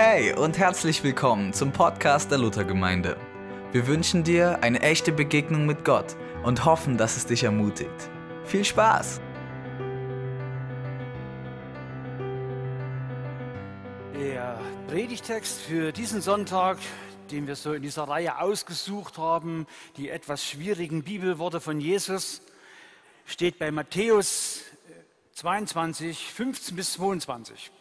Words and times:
Hey 0.00 0.32
und 0.32 0.58
herzlich 0.58 1.02
willkommen 1.02 1.52
zum 1.52 1.72
Podcast 1.72 2.30
der 2.30 2.38
Luthergemeinde. 2.38 3.16
Wir 3.72 3.88
wünschen 3.88 4.22
dir 4.22 4.62
eine 4.62 4.80
echte 4.80 5.10
Begegnung 5.10 5.66
mit 5.66 5.84
Gott 5.84 6.14
und 6.44 6.64
hoffen, 6.64 6.96
dass 6.96 7.16
es 7.16 7.26
dich 7.26 7.42
ermutigt. 7.42 8.08
Viel 8.44 8.64
Spaß! 8.64 9.20
Der 14.14 14.60
Predigtext 14.86 15.62
für 15.62 15.90
diesen 15.90 16.20
Sonntag, 16.20 16.78
den 17.32 17.48
wir 17.48 17.56
so 17.56 17.72
in 17.72 17.82
dieser 17.82 18.04
Reihe 18.04 18.40
ausgesucht 18.40 19.18
haben, 19.18 19.66
die 19.96 20.10
etwas 20.10 20.44
schwierigen 20.44 21.02
Bibelworte 21.02 21.60
von 21.60 21.80
Jesus, 21.80 22.42
steht 23.26 23.58
bei 23.58 23.72
Matthäus 23.72 24.62
22, 25.34 26.32
15 26.32 26.76
bis 26.76 26.92
22. 26.92 27.72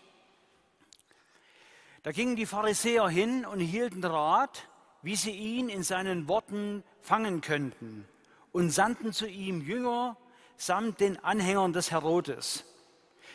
Da 2.07 2.13
gingen 2.13 2.37
die 2.37 2.45
Pharisäer 2.45 3.09
hin 3.09 3.45
und 3.45 3.59
hielten 3.59 4.01
Rat, 4.01 4.69
wie 5.01 5.17
sie 5.17 5.31
ihn 5.31 5.67
in 5.67 5.83
seinen 5.83 6.29
Worten 6.29 6.85
fangen 7.01 7.41
könnten, 7.41 8.07
und 8.53 8.69
sandten 8.69 9.11
zu 9.11 9.27
ihm 9.27 9.59
Jünger 9.59 10.15
samt 10.55 11.01
den 11.01 11.21
Anhängern 11.21 11.73
des 11.73 11.91
Herodes. 11.91 12.63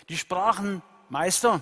Die 0.09 0.17
sprachen, 0.17 0.81
Meister, 1.11 1.61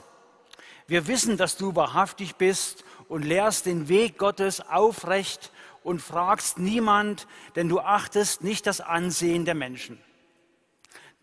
wir 0.87 1.09
wissen, 1.09 1.37
dass 1.37 1.57
du 1.57 1.75
wahrhaftig 1.75 2.37
bist 2.37 2.85
und 3.09 3.25
lehrst 3.25 3.67
den 3.67 3.89
Weg 3.89 4.17
Gottes 4.17 4.61
aufrecht 4.61 5.51
und 5.83 6.01
fragst 6.01 6.59
niemand, 6.59 7.27
denn 7.57 7.69
du 7.69 7.81
achtest 7.81 8.45
nicht 8.45 8.69
das 8.69 8.81
Ansehen 8.81 9.45
der 9.45 9.57
Menschen. 9.57 10.01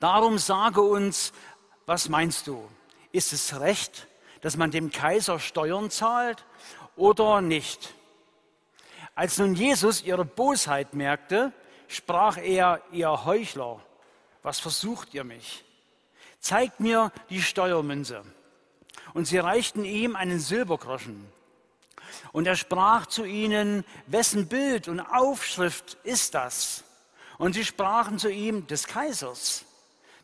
Darum 0.01 0.37
sage 0.37 0.81
uns, 0.81 1.31
was 1.85 2.09
meinst 2.09 2.45
du? 2.47 2.67
Ist 3.13 3.31
es 3.31 3.61
recht, 3.61 4.09
dass 4.41 4.57
man 4.57 4.71
dem 4.71 4.91
Kaiser 4.91 5.39
Steuern 5.39 5.89
zahlt 5.89 6.45
oder 6.95 7.41
nicht? 7.41 7.93
Als 9.15 9.37
nun 9.37 9.55
Jesus 9.55 10.03
ihre 10.03 10.25
Bosheit 10.25 10.93
merkte, 10.93 11.51
sprach 11.87 12.37
er, 12.37 12.81
ihr 12.91 13.25
Heuchler, 13.25 13.79
was 14.43 14.59
versucht 14.59 15.13
ihr 15.13 15.23
mich? 15.23 15.63
Zeigt 16.39 16.79
mir 16.79 17.11
die 17.29 17.41
Steuermünze. 17.41 18.23
Und 19.13 19.25
sie 19.25 19.39
reichten 19.39 19.85
ihm 19.85 20.15
einen 20.15 20.39
Silbergroschen. 20.39 21.27
Und 22.31 22.47
er 22.47 22.55
sprach 22.55 23.07
zu 23.07 23.25
ihnen, 23.25 23.83
wessen 24.05 24.47
Bild 24.47 24.87
und 24.87 24.99
Aufschrift 24.99 25.97
ist 26.03 26.33
das? 26.33 26.83
Und 27.37 27.53
sie 27.53 27.65
sprachen 27.65 28.19
zu 28.19 28.29
ihm, 28.29 28.67
des 28.67 28.87
Kaisers. 28.87 29.65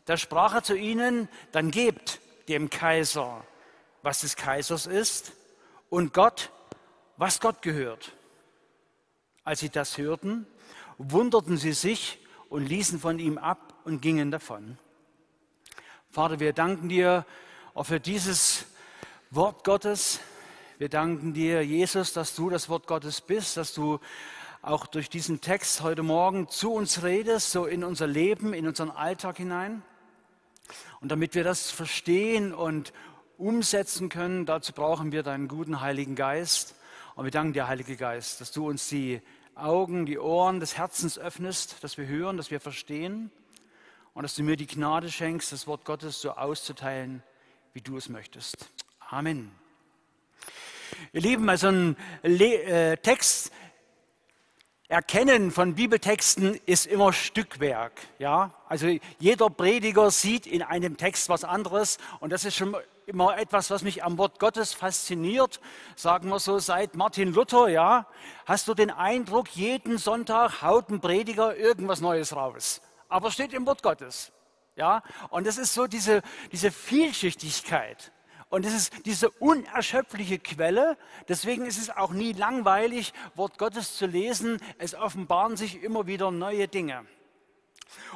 Da 0.04 0.16
sprach 0.16 0.54
er 0.54 0.62
zu 0.62 0.76
ihnen, 0.76 1.28
dann 1.52 1.70
gebt 1.70 2.20
dem 2.48 2.70
Kaiser, 2.70 3.44
was 4.04 4.20
des 4.20 4.36
Kaisers 4.36 4.86
ist, 4.86 5.32
und 5.88 6.12
Gott, 6.12 6.50
was 7.16 7.40
Gott 7.40 7.62
gehört. 7.62 8.12
Als 9.44 9.60
sie 9.60 9.70
das 9.70 9.96
hörten, 9.96 10.46
wunderten 10.98 11.56
sie 11.56 11.72
sich 11.72 12.18
und 12.48 12.66
ließen 12.66 13.00
von 13.00 13.18
ihm 13.18 13.38
ab 13.38 13.74
und 13.84 14.02
gingen 14.02 14.30
davon. 14.30 14.78
Vater, 16.10 16.38
wir 16.38 16.52
danken 16.52 16.88
dir 16.88 17.24
auch 17.72 17.84
für 17.84 17.98
dieses 17.98 18.66
Wort 19.30 19.64
Gottes. 19.64 20.20
Wir 20.78 20.88
danken 20.88 21.32
dir, 21.32 21.64
Jesus, 21.64 22.12
dass 22.12 22.34
du 22.34 22.50
das 22.50 22.68
Wort 22.68 22.86
Gottes 22.86 23.20
bist, 23.20 23.56
dass 23.56 23.72
du 23.72 24.00
auch 24.60 24.86
durch 24.86 25.08
diesen 25.08 25.40
Text 25.40 25.82
heute 25.82 26.02
Morgen 26.02 26.48
zu 26.48 26.72
uns 26.72 27.02
redest, 27.02 27.50
so 27.50 27.64
in 27.64 27.84
unser 27.84 28.06
Leben, 28.06 28.52
in 28.52 28.66
unseren 28.66 28.90
Alltag 28.90 29.38
hinein. 29.38 29.82
Und 31.00 31.10
damit 31.10 31.34
wir 31.34 31.44
das 31.44 31.70
verstehen 31.70 32.52
und 32.54 32.92
umsetzen 33.38 34.08
können, 34.08 34.46
dazu 34.46 34.72
brauchen 34.72 35.12
wir 35.12 35.22
deinen 35.22 35.48
guten 35.48 35.80
Heiligen 35.80 36.14
Geist. 36.14 36.74
Und 37.14 37.24
wir 37.24 37.30
danken 37.30 37.52
dir, 37.52 37.68
Heiliger 37.68 37.96
Geist, 37.96 38.40
dass 38.40 38.52
du 38.52 38.68
uns 38.68 38.88
die 38.88 39.20
Augen, 39.54 40.06
die 40.06 40.18
Ohren 40.18 40.60
des 40.60 40.76
Herzens 40.76 41.18
öffnest, 41.18 41.82
dass 41.82 41.96
wir 41.96 42.06
hören, 42.06 42.36
dass 42.36 42.50
wir 42.50 42.60
verstehen 42.60 43.30
und 44.12 44.22
dass 44.22 44.34
du 44.34 44.42
mir 44.42 44.56
die 44.56 44.66
Gnade 44.66 45.10
schenkst, 45.10 45.52
das 45.52 45.66
Wort 45.66 45.84
Gottes 45.84 46.20
so 46.20 46.32
auszuteilen, 46.32 47.22
wie 47.72 47.80
du 47.80 47.96
es 47.96 48.08
möchtest. 48.08 48.68
Amen. 49.10 49.52
Ihr 51.12 51.20
Lieben, 51.20 51.48
also 51.48 51.68
ein 51.68 51.96
Le 52.22 52.62
äh, 52.62 52.96
Text 52.96 53.52
Erkennen 54.88 55.50
von 55.50 55.74
Bibeltexten 55.74 56.60
ist 56.66 56.86
immer 56.86 57.12
Stückwerk. 57.12 57.92
Ja? 58.18 58.54
Also 58.68 58.86
jeder 59.18 59.48
Prediger 59.48 60.10
sieht 60.10 60.46
in 60.46 60.62
einem 60.62 60.98
Text 60.98 61.30
was 61.30 61.42
anderes 61.42 61.98
und 62.20 62.30
das 62.30 62.44
ist 62.44 62.54
schon 62.54 62.76
immer 63.06 63.36
etwas, 63.38 63.70
was 63.70 63.82
mich 63.82 64.04
am 64.04 64.18
Wort 64.18 64.38
Gottes 64.38 64.74
fasziniert. 64.74 65.60
Sagen 65.96 66.28
wir 66.28 66.38
so, 66.38 66.58
seit 66.58 66.94
Martin 66.94 67.32
Luther, 67.32 67.68
ja, 67.68 68.06
hast 68.46 68.68
du 68.68 68.74
den 68.74 68.90
Eindruck, 68.90 69.48
jeden 69.54 69.98
Sonntag 69.98 70.62
haut 70.62 70.90
ein 70.90 71.00
Prediger 71.00 71.56
irgendwas 71.56 72.00
Neues 72.00 72.34
raus. 72.34 72.80
Aber 73.08 73.30
steht 73.30 73.52
im 73.52 73.66
Wort 73.66 73.82
Gottes. 73.82 74.32
Ja, 74.76 75.02
und 75.30 75.46
das 75.46 75.58
ist 75.58 75.74
so 75.74 75.86
diese, 75.86 76.22
diese 76.50 76.70
Vielschichtigkeit. 76.70 78.12
Und 78.48 78.66
es 78.66 78.74
ist 78.74 79.06
diese 79.06 79.30
unerschöpfliche 79.30 80.38
Quelle. 80.38 80.96
Deswegen 81.28 81.66
ist 81.66 81.78
es 81.78 81.90
auch 81.90 82.12
nie 82.12 82.32
langweilig, 82.32 83.12
Wort 83.34 83.58
Gottes 83.58 83.96
zu 83.96 84.06
lesen. 84.06 84.60
Es 84.78 84.94
offenbaren 84.94 85.56
sich 85.56 85.82
immer 85.82 86.06
wieder 86.06 86.30
neue 86.30 86.68
Dinge. 86.68 87.06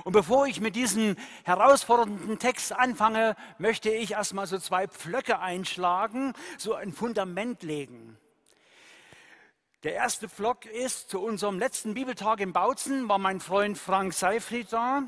Und 0.04 0.12
bevor 0.12 0.46
ich 0.46 0.60
mit 0.60 0.76
diesem 0.76 1.16
herausfordernden 1.44 2.38
Text 2.38 2.72
anfange, 2.72 3.36
möchte 3.58 3.90
ich 3.90 4.12
erstmal 4.12 4.46
so 4.46 4.58
zwei 4.58 4.86
Pflöcke 4.86 5.38
einschlagen, 5.40 6.32
so 6.56 6.74
ein 6.74 6.92
Fundament 6.92 7.62
legen. 7.62 8.18
Der 9.84 9.94
erste 9.94 10.28
Pflock 10.28 10.66
ist, 10.66 11.10
zu 11.10 11.20
unserem 11.20 11.58
letzten 11.58 11.94
Bibeltag 11.94 12.40
in 12.40 12.52
Bautzen 12.52 13.08
war 13.08 13.18
mein 13.18 13.38
Freund 13.38 13.78
Frank 13.78 14.12
Seifried 14.12 14.72
da 14.72 15.04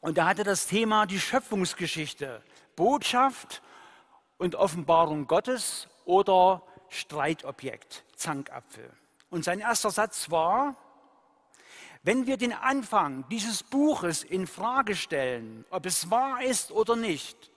und 0.00 0.16
er 0.16 0.26
hatte 0.26 0.44
das 0.44 0.66
Thema 0.66 1.06
die 1.06 1.18
Schöpfungsgeschichte, 1.18 2.42
Botschaft 2.76 3.62
und 4.38 4.54
Offenbarung 4.54 5.26
Gottes 5.26 5.88
oder 6.04 6.62
Streitobjekt, 6.88 8.04
Zankapfel. 8.14 8.90
Und 9.28 9.44
sein 9.44 9.60
erster 9.60 9.90
Satz 9.90 10.30
war, 10.30 10.76
wenn 12.02 12.26
wir 12.26 12.36
den 12.36 12.52
Anfang 12.52 13.28
dieses 13.28 13.62
Buches 13.62 14.22
in 14.24 14.46
Frage 14.46 14.96
stellen, 14.96 15.64
ob 15.70 15.84
es 15.86 16.10
wahr 16.10 16.42
ist 16.42 16.72
oder 16.72 16.96
nicht, 16.96 17.50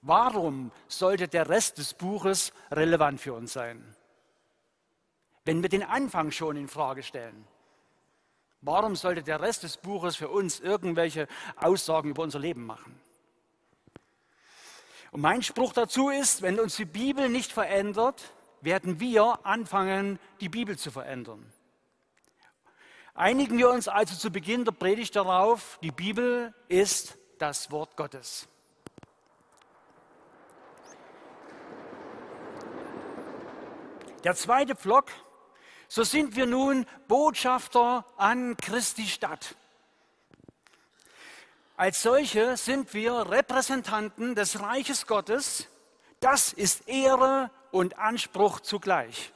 warum 0.00 0.72
sollte 0.88 1.28
der 1.28 1.48
Rest 1.48 1.78
des 1.78 1.92
Buches 1.94 2.52
relevant 2.70 3.20
für 3.20 3.34
uns 3.34 3.52
sein? 3.52 3.94
Wenn 5.44 5.60
wir 5.60 5.68
den 5.68 5.82
Anfang 5.82 6.30
schon 6.30 6.56
in 6.56 6.68
Frage 6.68 7.02
stellen, 7.02 7.46
warum 8.62 8.96
sollte 8.96 9.22
der 9.22 9.42
Rest 9.42 9.62
des 9.62 9.76
Buches 9.76 10.16
für 10.16 10.30
uns 10.30 10.60
irgendwelche 10.60 11.28
Aussagen 11.56 12.10
über 12.10 12.22
unser 12.22 12.38
Leben 12.38 12.64
machen? 12.64 12.98
Und 15.10 15.20
mein 15.20 15.42
Spruch 15.42 15.74
dazu 15.74 16.08
ist, 16.08 16.40
wenn 16.40 16.58
uns 16.58 16.76
die 16.76 16.86
Bibel 16.86 17.28
nicht 17.28 17.52
verändert, 17.52 18.32
werden 18.62 18.98
wir 18.98 19.44
anfangen, 19.44 20.18
die 20.40 20.48
Bibel 20.48 20.78
zu 20.78 20.90
verändern. 20.90 21.53
Einigen 23.16 23.58
wir 23.58 23.70
uns 23.70 23.86
also 23.86 24.16
zu 24.16 24.32
Beginn 24.32 24.64
der 24.64 24.72
Predigt 24.72 25.14
darauf, 25.14 25.78
die 25.84 25.92
Bibel 25.92 26.52
ist 26.66 27.16
das 27.38 27.70
Wort 27.70 27.96
Gottes. 27.96 28.48
Der 34.24 34.34
zweite 34.34 34.74
Block, 34.74 35.12
so 35.86 36.02
sind 36.02 36.34
wir 36.34 36.46
nun 36.46 36.86
Botschafter 37.06 38.04
an 38.16 38.56
Christi 38.56 39.06
Stadt. 39.06 39.54
Als 41.76 42.02
solche 42.02 42.56
sind 42.56 42.94
wir 42.94 43.30
Repräsentanten 43.30 44.34
des 44.34 44.58
Reiches 44.58 45.06
Gottes. 45.06 45.68
Das 46.18 46.52
ist 46.52 46.88
Ehre 46.88 47.52
und 47.70 47.96
Anspruch 47.96 48.58
zugleich 48.58 49.32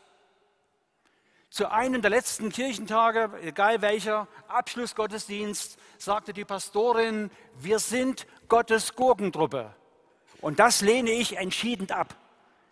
zu 1.51 1.71
einem 1.71 2.03
der 2.03 2.11
letzten 2.11 2.51
Kirchentage, 2.51 3.31
egal 3.43 3.81
welcher, 3.81 4.29
Abschlussgottesdienst, 4.49 5.79
sagte 5.97 6.33
die 6.33 6.45
Pastorin, 6.45 7.31
wir 7.59 7.79
sind 7.79 8.27
Gottes 8.49 8.95
Gurkentruppe. 8.95 9.75
Und 10.41 10.59
das 10.59 10.83
lehne 10.83 11.11
ich 11.11 11.37
entschieden 11.37 11.91
ab. 11.91 12.15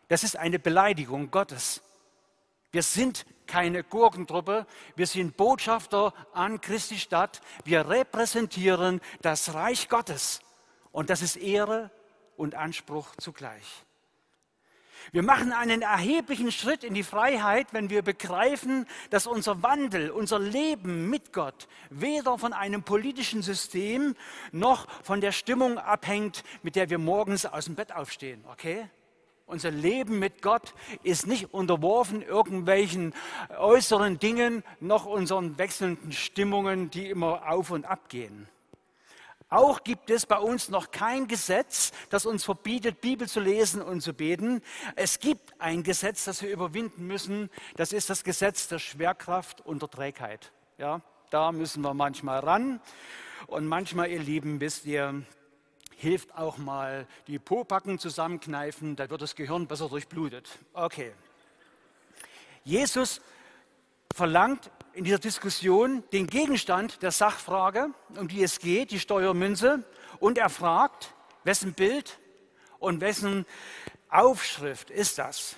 Das 0.08 0.24
ist 0.24 0.36
eine 0.36 0.58
Beleidigung 0.58 1.30
Gottes. 1.30 1.82
Wir 2.70 2.82
sind 2.82 3.24
keine 3.46 3.82
Gurkentruppe, 3.82 4.66
wir 4.96 5.06
sind 5.06 5.36
Botschafter 5.36 6.12
an 6.32 6.60
Christi 6.60 6.98
Stadt. 6.98 7.40
Wir 7.64 7.88
repräsentieren 7.88 9.00
das 9.22 9.54
Reich 9.54 9.88
Gottes. 9.88 10.40
Und 10.92 11.10
das 11.10 11.22
ist 11.22 11.36
Ehre 11.36 11.90
und 12.36 12.54
Anspruch 12.54 13.16
zugleich. 13.16 13.85
Wir 15.12 15.22
machen 15.22 15.52
einen 15.52 15.82
erheblichen 15.82 16.50
Schritt 16.50 16.82
in 16.82 16.94
die 16.94 17.02
Freiheit, 17.02 17.68
wenn 17.72 17.90
wir 17.90 18.02
begreifen, 18.02 18.86
dass 19.10 19.26
unser 19.26 19.62
Wandel, 19.62 20.10
unser 20.10 20.38
Leben 20.38 21.08
mit 21.08 21.32
Gott 21.32 21.68
weder 21.90 22.38
von 22.38 22.52
einem 22.52 22.82
politischen 22.82 23.42
System 23.42 24.16
noch 24.52 24.88
von 25.02 25.20
der 25.20 25.32
Stimmung 25.32 25.78
abhängt, 25.78 26.42
mit 26.62 26.76
der 26.76 26.90
wir 26.90 26.98
morgens 26.98 27.46
aus 27.46 27.66
dem 27.66 27.76
Bett 27.76 27.94
aufstehen. 27.94 28.44
Okay? 28.50 28.88
Unser 29.46 29.70
Leben 29.70 30.18
mit 30.18 30.42
Gott 30.42 30.74
ist 31.04 31.28
nicht 31.28 31.54
unterworfen 31.54 32.20
irgendwelchen 32.20 33.14
äußeren 33.56 34.18
Dingen, 34.18 34.64
noch 34.80 35.06
unseren 35.06 35.56
wechselnden 35.56 36.10
Stimmungen, 36.10 36.90
die 36.90 37.08
immer 37.08 37.48
auf 37.48 37.70
und 37.70 37.84
ab 37.84 38.08
gehen. 38.08 38.48
Auch 39.48 39.84
gibt 39.84 40.10
es 40.10 40.26
bei 40.26 40.38
uns 40.38 40.70
noch 40.70 40.90
kein 40.90 41.28
Gesetz, 41.28 41.92
das 42.10 42.26
uns 42.26 42.44
verbietet, 42.44 43.00
Bibel 43.00 43.28
zu 43.28 43.38
lesen 43.38 43.80
und 43.80 44.00
zu 44.00 44.12
beten. 44.12 44.60
Es 44.96 45.20
gibt 45.20 45.60
ein 45.60 45.84
Gesetz, 45.84 46.24
das 46.24 46.42
wir 46.42 46.50
überwinden 46.50 47.06
müssen. 47.06 47.48
Das 47.76 47.92
ist 47.92 48.10
das 48.10 48.24
Gesetz 48.24 48.66
der 48.66 48.80
Schwerkraft 48.80 49.60
und 49.60 49.82
der 49.82 49.88
Trägheit. 49.88 50.52
Ja, 50.78 51.00
da 51.30 51.52
müssen 51.52 51.82
wir 51.82 51.94
manchmal 51.94 52.40
ran. 52.40 52.80
Und 53.46 53.66
manchmal, 53.66 54.10
ihr 54.10 54.18
Lieben, 54.18 54.60
wisst 54.60 54.84
ihr, 54.84 55.22
hilft 55.96 56.36
auch 56.36 56.58
mal 56.58 57.06
die 57.28 57.38
Popacken 57.38 57.98
zusammenkneifen, 57.98 58.96
da 58.96 59.08
wird 59.08 59.22
das 59.22 59.36
Gehirn 59.36 59.66
besser 59.66 59.88
durchblutet. 59.88 60.58
Okay. 60.72 61.12
Jesus 62.64 63.20
verlangt 64.12 64.70
in 64.96 65.04
dieser 65.04 65.18
Diskussion 65.18 66.02
den 66.10 66.26
Gegenstand 66.26 67.02
der 67.02 67.10
Sachfrage, 67.10 67.90
um 68.18 68.28
die 68.28 68.42
es 68.42 68.58
geht, 68.60 68.90
die 68.90 68.98
Steuermünze, 68.98 69.84
und 70.20 70.38
er 70.38 70.48
fragt, 70.48 71.12
wessen 71.44 71.74
Bild 71.74 72.18
und 72.78 73.02
wessen 73.02 73.44
Aufschrift 74.08 74.88
ist 74.88 75.18
das? 75.18 75.56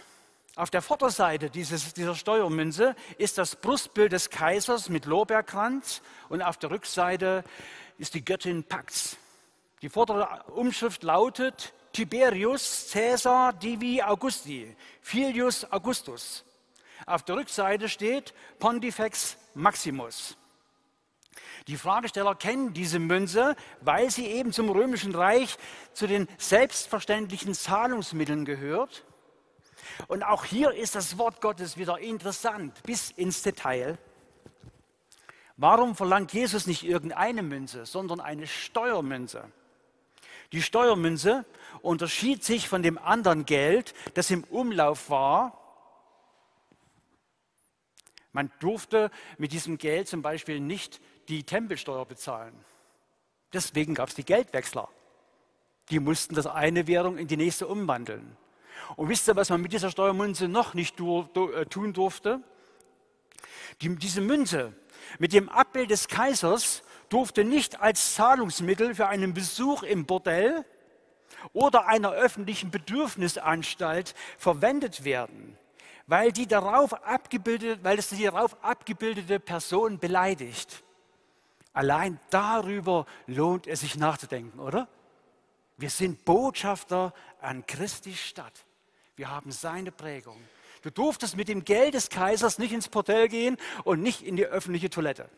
Auf 0.57 0.71
der 0.71 0.83
Vorderseite 0.83 1.51
dieses, 1.51 1.95
dieser 1.95 2.17
Steuermünze 2.17 2.97
ist 3.17 3.39
das 3.39 3.55
Brustbild 3.55 4.11
des 4.11 4.29
Kaisers 4.29 4.89
mit 4.89 5.05
Lorbeerkranz 5.05 6.03
und 6.29 6.43
auf 6.43 6.57
der 6.57 6.73
Rückseite 6.73 7.45
ist 7.97 8.15
die 8.15 8.25
Göttin 8.25 8.65
Pax. 8.65 9.19
Die 9.83 9.89
vordere 9.89 10.43
Umschrift 10.49 11.05
lautet 11.05 11.73
Tiberius 11.93 12.89
Caesar 12.93 13.53
Divi 13.53 14.03
Augusti, 14.03 14.75
Filius 15.01 15.71
Augustus. 15.71 16.45
Auf 17.07 17.23
der 17.23 17.37
Rückseite 17.37 17.89
steht 17.89 18.35
Pontifex 18.59 19.37
Maximus. 19.55 20.37
Die 21.67 21.77
Fragesteller 21.77 22.35
kennen 22.35 22.73
diese 22.73 22.99
Münze, 22.99 23.55
weil 23.81 24.11
sie 24.11 24.27
eben 24.27 24.53
zum 24.53 24.71
Römischen 24.71 25.15
Reich 25.15 25.57
zu 25.93 26.07
den 26.07 26.29
selbstverständlichen 26.39 27.55
Zahlungsmitteln 27.55 28.45
gehört. 28.45 29.05
Und 30.07 30.23
auch 30.23 30.45
hier 30.45 30.73
ist 30.73 30.95
das 30.95 31.19
Wort 31.19 31.41
Gottes 31.41 31.77
wieder 31.77 31.99
interessant, 31.99 32.83
bis 32.85 33.11
ins 33.11 33.43
Detail. 33.43 33.99
Warum 35.57 35.95
verlangt 35.95 36.33
Jesus 36.33 36.67
nicht 36.67 36.85
irgendeine 36.85 37.43
Münze, 37.43 37.85
sondern 37.85 38.21
eine 38.21 38.47
Steuermünze? 38.47 39.45
Die 40.53 40.63
Steuermünze 40.63 41.45
unterschied 41.83 42.45
sich 42.45 42.69
von 42.69 42.83
dem 42.83 42.97
anderen 42.97 43.45
Geld, 43.45 43.93
das 44.15 44.31
im 44.31 44.45
Umlauf 44.45 45.11
war, 45.11 45.68
man 48.33 48.51
durfte 48.61 49.11
mit 49.39 49.53
diesem 49.53 49.79
Geld 49.79 50.09
zum 50.09 50.23
Beispiel 50.23 50.61
nicht 50.61 51.01
die 51.29 51.45
Tempelsteuer 51.45 52.07
bezahlen. 52.07 52.55
Deswegen 53.53 53.95
gab 53.95 54.09
es 54.09 54.15
die 54.15 54.25
Geldwechsler. 54.25 54.89
Die 55.91 56.01
mussten 56.01 56.35
das 56.35 56.47
eine 56.47 56.87
Währung 56.87 57.17
in 57.17 57.29
die 57.29 57.37
nächste 57.37 57.67
umwandeln. 57.67 58.37
Und 58.97 59.09
wisst 59.09 59.29
ihr, 59.29 59.37
was 59.37 59.51
man 59.51 59.61
mit 59.61 59.73
dieser 59.73 59.91
Steuermünze 59.91 60.49
noch 60.49 60.75
nicht 60.75 61.01
äh, 61.01 61.65
tun 61.67 61.93
durfte? 61.93 62.41
Die, 63.81 63.97
diese 63.97 64.21
Münze 64.21 64.75
mit 65.19 65.33
dem 65.33 65.49
Abbild 65.49 65.91
des 65.91 66.09
Kaisers 66.09 66.83
durfte 67.09 67.45
nicht 67.45 67.81
als 67.81 68.15
Zahlungsmittel 68.15 68.95
für 68.95 69.09
einen 69.09 69.33
Besuch 69.33 69.83
im 69.83 70.05
Bordell 70.05 70.65
oder 71.53 71.87
einer 71.87 72.13
öffentlichen 72.13 72.71
Bedürfnisanstalt 72.71 74.15
verwendet 74.37 75.05
werden 75.05 75.57
weil 76.09 76.33
die 76.33 76.47
darauf 76.47 76.95
abgebildete, 77.05 77.85
weil 77.85 77.99
es 77.99 78.09
die 78.09 78.25
darauf 78.25 78.57
abgebildete 78.65 79.39
Person 79.39 79.99
beleidigt. 79.99 80.83
Allein 81.75 82.19
darüber 82.31 83.07
lohnt 83.27 83.67
es 83.67 83.81
sich 83.81 83.95
nachzudenken, 83.95 84.59
oder? 84.59 84.89
Wir 85.77 85.91
sind 85.91 86.25
Botschafter 86.25 87.13
an 87.41 87.65
Christi 87.67 88.15
Stadt. 88.15 88.65
Wir 89.17 89.31
haben 89.31 89.53
seine 89.53 89.93
Prägung. 89.93 90.37
Du 90.83 90.91
durftest 90.91 91.37
mit 91.37 91.49
dem 91.49 91.65
Geld 91.65 91.95
des 91.95 92.09
Kaisers 92.09 92.59
nicht 92.59 92.73
ins 92.73 92.89
Portell 92.89 93.29
gehen 93.29 93.59
und 93.85 94.01
nicht 94.01 94.23
in 94.23 94.37
die 94.37 94.47
öffentliche 94.47 94.91
Toilette. 94.91 95.29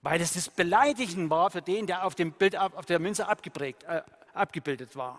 Weil 0.00 0.20
es 0.20 0.34
das 0.34 0.48
Beleidigen 0.48 1.28
war 1.28 1.50
für 1.50 1.62
den, 1.62 1.86
der 1.86 2.06
auf 2.06 2.14
dem 2.14 2.32
Bild 2.32 2.56
auf 2.56 2.86
der 2.86 3.00
Münze 3.00 3.26
abgeprägt, 3.26 3.82
äh, 3.84 4.02
abgebildet 4.32 4.94
war. 4.94 5.18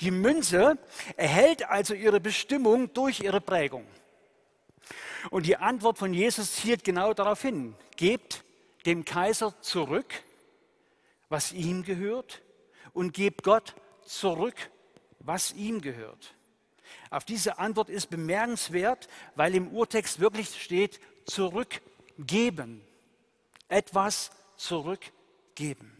Die 0.00 0.10
Münze 0.10 0.78
erhält 1.16 1.68
also 1.68 1.94
ihre 1.94 2.20
Bestimmung 2.20 2.92
durch 2.92 3.20
ihre 3.20 3.40
Prägung. 3.40 3.86
Und 5.30 5.46
die 5.46 5.56
Antwort 5.56 5.98
von 5.98 6.12
Jesus 6.12 6.56
zielt 6.56 6.84
genau 6.84 7.12
darauf 7.14 7.42
hin. 7.42 7.74
Gebt 7.96 8.44
dem 8.84 9.04
Kaiser 9.04 9.60
zurück, 9.60 10.22
was 11.28 11.52
ihm 11.52 11.82
gehört, 11.82 12.42
und 12.92 13.12
gebt 13.12 13.42
Gott 13.42 13.74
zurück, 14.04 14.70
was 15.18 15.52
ihm 15.52 15.80
gehört. 15.80 16.34
Auf 17.10 17.24
diese 17.24 17.58
Antwort 17.58 17.90
ist 17.90 18.10
bemerkenswert, 18.10 19.08
weil 19.34 19.54
im 19.54 19.68
Urtext 19.68 20.20
wirklich 20.20 20.62
steht, 20.62 21.00
zurückgeben. 21.26 22.80
Etwas 23.68 24.30
zurückgeben 24.56 25.95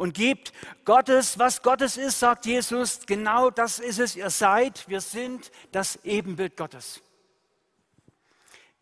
und 0.00 0.14
gebt 0.14 0.54
Gottes, 0.86 1.38
was 1.38 1.60
Gottes 1.60 1.98
ist, 1.98 2.20
sagt 2.20 2.46
Jesus, 2.46 3.00
genau 3.04 3.50
das 3.50 3.78
ist 3.78 3.98
es, 3.98 4.16
ihr 4.16 4.30
seid, 4.30 4.88
wir 4.88 5.02
sind 5.02 5.50
das 5.72 5.96
Ebenbild 6.04 6.56
Gottes. 6.56 7.02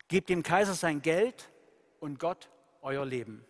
Gebt 0.07 0.29
dem 0.29 0.43
Kaiser 0.43 0.75
sein 0.75 1.01
Geld 1.01 1.49
und 1.99 2.19
Gott 2.19 2.47
euer 2.81 3.05
Leben. 3.05 3.43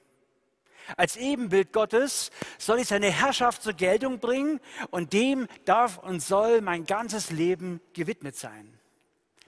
Als 0.98 1.16
Ebenbild 1.16 1.72
Gottes 1.72 2.32
soll 2.58 2.80
ich 2.80 2.88
seine 2.88 3.12
Herrschaft 3.12 3.62
zur 3.62 3.74
Geltung 3.74 4.20
bringen 4.20 4.60
und 4.90 5.14
dem 5.14 5.48
darf 5.66 6.00
und 6.00 6.22
soll 6.22 6.62
mein 6.62 6.88
ganzes 6.88 7.30
Leben 7.30 7.82
gewidmet 7.94 8.36
sein. 8.36 8.80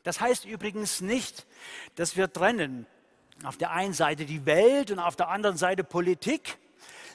Das 0.03 0.21
heißt 0.21 0.45
übrigens 0.45 1.01
nicht, 1.01 1.47
dass 1.95 2.15
wir 2.15 2.31
trennen 2.31 2.85
auf 3.43 3.57
der 3.57 3.71
einen 3.71 3.95
Seite 3.95 4.25
die 4.25 4.45
Welt 4.45 4.91
und 4.91 4.99
auf 4.99 5.15
der 5.15 5.29
anderen 5.29 5.57
Seite 5.57 5.83
Politik 5.83 6.59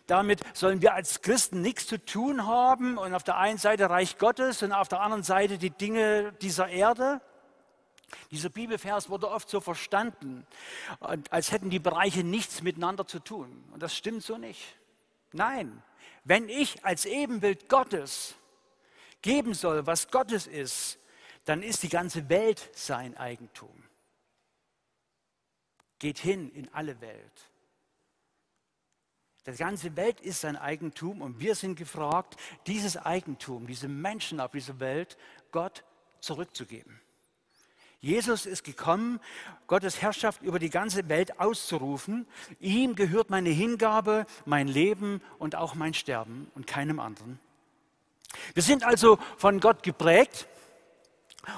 damit 0.07 0.41
sollen 0.57 0.83
wir 0.83 0.95
als 0.95 1.21
Christen 1.21 1.63
nichts 1.63 1.87
zu 1.87 2.05
tun 2.05 2.47
haben 2.47 2.97
und 2.97 3.15
auf 3.15 3.25
der 3.25 3.37
einen 3.37 3.59
Seite 3.59 3.91
Reich 3.91 4.19
Gottes 4.19 4.63
und 4.63 4.73
auf 4.73 4.89
der 4.89 5.01
anderen 5.01 5.23
Seite 5.23 5.59
die 5.59 5.71
Dinge 5.71 6.33
dieser 6.41 6.69
Erde. 6.69 7.21
Dieser 8.31 8.51
Bibelvers 8.51 9.11
wurde 9.11 9.29
oft 9.29 9.51
so 9.51 9.61
verstanden, 9.61 10.47
als 11.31 11.51
hätten 11.51 11.71
die 11.71 11.81
Bereiche 11.81 12.23
nichts 12.23 12.63
miteinander 12.63 13.07
zu 13.07 13.19
tun. 13.19 13.65
Und 13.73 13.83
das 13.83 13.97
stimmt 13.97 14.23
so 14.23 14.39
nicht. 14.39 14.77
Nein, 15.33 15.83
wenn 16.23 16.49
ich 16.49 16.85
als 16.85 17.05
Ebenbild 17.05 17.69
Gottes 17.69 18.37
geben 19.23 19.55
soll, 19.55 19.87
was 19.87 20.11
Gottes 20.11 20.47
ist, 20.47 20.99
dann 21.45 21.63
ist 21.63 21.83
die 21.83 21.89
ganze 21.89 22.29
Welt 22.29 22.71
sein 22.75 23.17
Eigentum. 23.17 23.83
Geht 25.99 26.19
hin 26.19 26.51
in 26.51 26.73
alle 26.73 27.01
Welt. 27.01 27.51
Die 29.47 29.53
ganze 29.53 29.97
Welt 29.97 30.21
ist 30.21 30.41
sein 30.41 30.57
Eigentum 30.57 31.23
und 31.23 31.39
wir 31.39 31.55
sind 31.55 31.77
gefragt, 31.77 32.37
dieses 32.67 32.97
Eigentum, 32.97 33.67
diese 33.67 33.87
Menschen 33.87 34.41
auf 34.41 34.51
dieser 34.51 34.81
Welt 34.81 35.17
Gott 35.53 35.85
zurückzugeben. 36.21 37.01
Jesus 38.01 38.45
ist 38.45 38.65
gekommen, 38.65 39.21
Gottes 39.67 40.03
Herrschaft 40.03 40.43
über 40.43 40.59
die 40.59 40.71
ganze 40.71 41.09
Welt 41.09 41.41
auszurufen. 41.41 42.27
Ihm 42.61 42.95
gehört 42.95 43.31
meine 43.31 43.49
Hingabe, 43.51 44.27
mein 44.45 44.69
Leben 44.69 45.23
und 45.39 45.55
auch 45.55 45.75
mein 45.75 45.95
Sterben 45.95 46.51
und 46.55 46.67
keinem 46.67 47.01
anderen. 47.01 47.39
Wir 48.55 48.63
sind 48.63 48.85
also 48.85 49.19
von 49.37 49.61
Gott 49.61 49.83
geprägt 49.83 50.47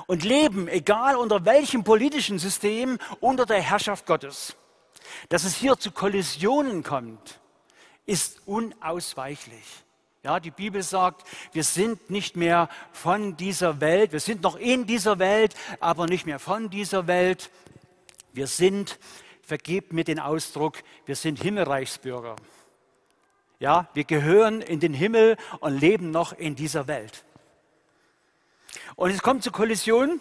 und 0.07 0.25
leben, 0.25 0.69
egal 0.69 1.17
unter 1.17 1.45
welchem 1.45 1.85
politischen 1.85 2.39
System, 2.39 2.99
unter 3.21 3.47
der 3.47 3.61
Herrschaft 3.61 4.07
Gottes. 4.07 4.57
Dass 5.31 5.45
es 5.45 5.57
hier 5.57 5.79
zu 5.79 5.91
Kollisionen 5.91 6.83
kommt, 6.83 7.41
ist 8.09 8.41
unausweichlich. 8.47 9.85
Ja, 10.23 10.41
die 10.41 10.51
Bibel 10.51 10.83
sagt, 10.83 11.29
wir 11.53 11.63
sind 11.63 12.11
nicht 12.11 12.37
mehr 12.37 12.69
von 12.91 13.37
dieser 13.37 13.81
Welt, 13.81 14.13
wir 14.13 14.21
sind 14.21 14.43
noch 14.43 14.57
in 14.57 14.87
dieser 14.87 15.19
Welt, 15.19 15.55
aber 15.79 16.07
nicht 16.07 16.25
mehr 16.27 16.39
von 16.39 16.71
dieser 16.71 17.07
Welt. 17.07 17.51
Wir 18.33 18.47
sind, 18.47 18.99
vergebt 19.43 19.93
mir 19.93 20.05
den 20.05 20.19
Ausdruck, 20.19 20.83
wir 21.05 21.17
sind 21.17 21.41
Himmelreichsbürger. 21.41 22.37
Ja, 23.61 23.89
wir 23.93 24.05
gehören 24.05 24.63
in 24.63 24.81
den 24.81 24.95
Himmel 24.95 25.37
und 25.61 25.79
leben 25.79 26.11
noch 26.11 26.33
in 26.33 26.57
dieser 26.57 26.87
Welt. 26.87 27.25
Und 28.97 29.11
es 29.11 29.23
kommt 29.23 29.43
zur 29.43 29.53
Kollision, 29.53 30.19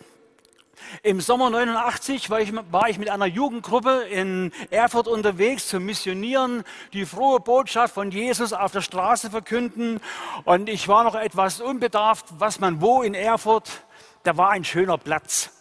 Im 1.04 1.22
Sommer 1.22 1.50
89 1.50 2.30
war 2.30 2.40
ich, 2.40 2.54
war 2.72 2.90
ich, 2.90 2.98
mit 2.98 3.10
einer 3.10 3.26
Jugendgruppe 3.26 4.04
in 4.10 4.52
Erfurt 4.70 5.08
unterwegs 5.08 5.68
zu 5.68 5.80
missionieren, 5.80 6.64
die 6.94 7.06
frohe 7.06 7.40
Botschaft 7.40 7.94
von 7.94 8.12
Jesus 8.12 8.54
auf 8.54 8.72
der 8.72 8.82
Straße 8.82 9.30
verkünden. 9.30 10.00
Und 10.46 10.70
ich 10.70 10.88
war 10.88 11.04
noch 11.04 11.16
etwas 11.16 11.62
unbedarft, 11.62 12.26
was 12.38 12.60
man 12.60 12.82
wo 12.82 13.02
in 13.02 13.14
Erfurt, 13.14 13.84
da 14.24 14.38
war 14.38 14.50
ein 14.52 14.64
schöner 14.64 14.98
Platz. 14.98 15.52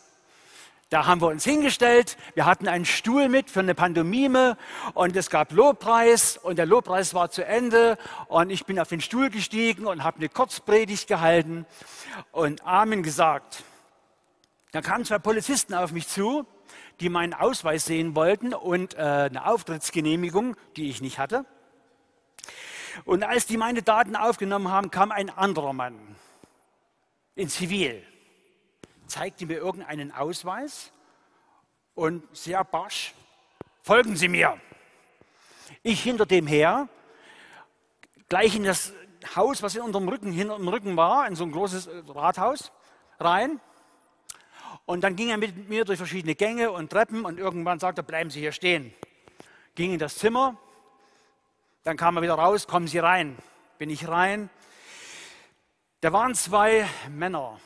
Da 0.89 1.05
haben 1.07 1.21
wir 1.21 1.27
uns 1.27 1.43
hingestellt, 1.43 2.17
wir 2.35 2.47
hatten 2.47 2.69
einen 2.69 2.85
Stuhl 2.85 3.29
mit 3.29 3.51
für 3.51 3.59
eine 3.59 3.75
Pantomime 3.75 4.57
und 4.95 5.17
es 5.17 5.31
gab 5.31 5.51
Lobpreis 5.51 6.37
und 6.37 6.59
der 6.59 6.67
Lobpreis 6.67 7.13
war 7.13 7.29
zu 7.29 7.45
Ende 7.45 7.99
und 8.29 8.51
ich 8.51 8.67
bin 8.67 8.79
auf 8.79 8.87
den 8.87 9.01
Stuhl 9.01 9.29
gestiegen 9.29 9.87
und 9.87 10.05
habe 10.05 10.19
eine 10.19 10.29
Kurzpredigt 10.29 11.09
gehalten 11.09 11.67
und 12.31 12.65
Amen 12.65 13.03
gesagt. 13.03 13.65
Da 14.77 14.83
kamen 14.83 15.07
zwei 15.07 15.19
Polizisten 15.19 15.73
auf 15.73 15.91
mich 15.91 16.07
zu, 16.07 16.45
die 17.01 17.09
meinen 17.09 17.33
Ausweis 17.33 17.87
sehen 17.87 18.15
wollten 18.15 18.53
und 18.53 18.93
äh, 18.93 18.99
eine 18.99 19.47
Auftrittsgenehmigung, 19.47 20.55
die 20.77 20.91
ich 20.91 21.01
nicht 21.01 21.19
hatte. 21.19 21.47
Und 23.07 23.25
als 23.25 23.47
die 23.47 23.57
meine 23.57 23.83
Daten 23.83 24.17
aufgenommen 24.17 24.71
haben, 24.71 24.91
kam 24.91 25.13
ein 25.13 25.31
anderer 25.31 25.73
Mann 25.73 25.99
in 27.37 27.49
Zivil 27.49 28.03
zeigte 29.07 29.47
mir 29.47 29.57
irgendeinen 29.57 30.13
Ausweis 30.13 30.93
und 31.95 32.23
sehr 32.37 32.63
barsch, 32.63 33.15
folgen 33.81 34.15
Sie 34.15 34.29
mir. 34.29 34.61
Ich 35.85 36.03
hinter 36.03 36.27
dem 36.27 36.47
her, 36.47 36.87
gleich 38.29 38.55
in 38.55 38.65
das 38.65 38.93
Haus, 39.35 39.63
was 39.63 39.75
in 39.75 39.81
unserem 39.81 40.07
Rücken, 40.07 40.33
hinter 40.33 40.57
dem 40.57 40.69
Rücken 40.69 40.99
war, 40.99 41.27
in 41.29 41.35
so 41.35 41.45
ein 41.45 41.53
großes 41.53 41.87
äh, 41.87 42.03
Rathaus, 42.09 42.73
rein. 43.19 43.59
Und 44.87 45.03
dann 45.03 45.17
ging 45.17 45.31
er 45.31 45.37
mit 45.37 45.69
mir 45.69 45.85
durch 45.85 45.99
verschiedene 45.99 46.37
Gänge 46.37 46.71
und 46.71 46.91
Treppen 46.91 47.25
und 47.25 47.39
irgendwann 47.39 47.81
sagte 47.81 48.03
er, 48.03 48.05
bleiben 48.05 48.31
Sie 48.31 48.41
hier 48.41 48.53
stehen. 48.53 48.95
Ging 49.75 49.93
in 49.93 49.99
das 49.99 50.17
Zimmer, 50.17 50.57
dann 51.83 51.97
kam 51.97 52.17
er 52.17 52.23
wieder 52.23 52.35
raus, 52.35 52.67
kommen 52.67 52.87
Sie 52.87 52.99
rein. 52.99 53.37
Bin 53.79 53.91
ich 53.91 54.09
rein. 54.09 54.49
Da 56.01 56.13
waren 56.13 56.35
zwei 56.35 56.89
Männer, 57.11 57.59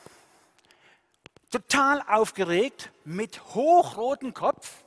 total 1.50 2.02
aufgeregt, 2.08 2.90
mit 3.04 3.54
hochrotem 3.54 4.32
Kopf. 4.32 4.82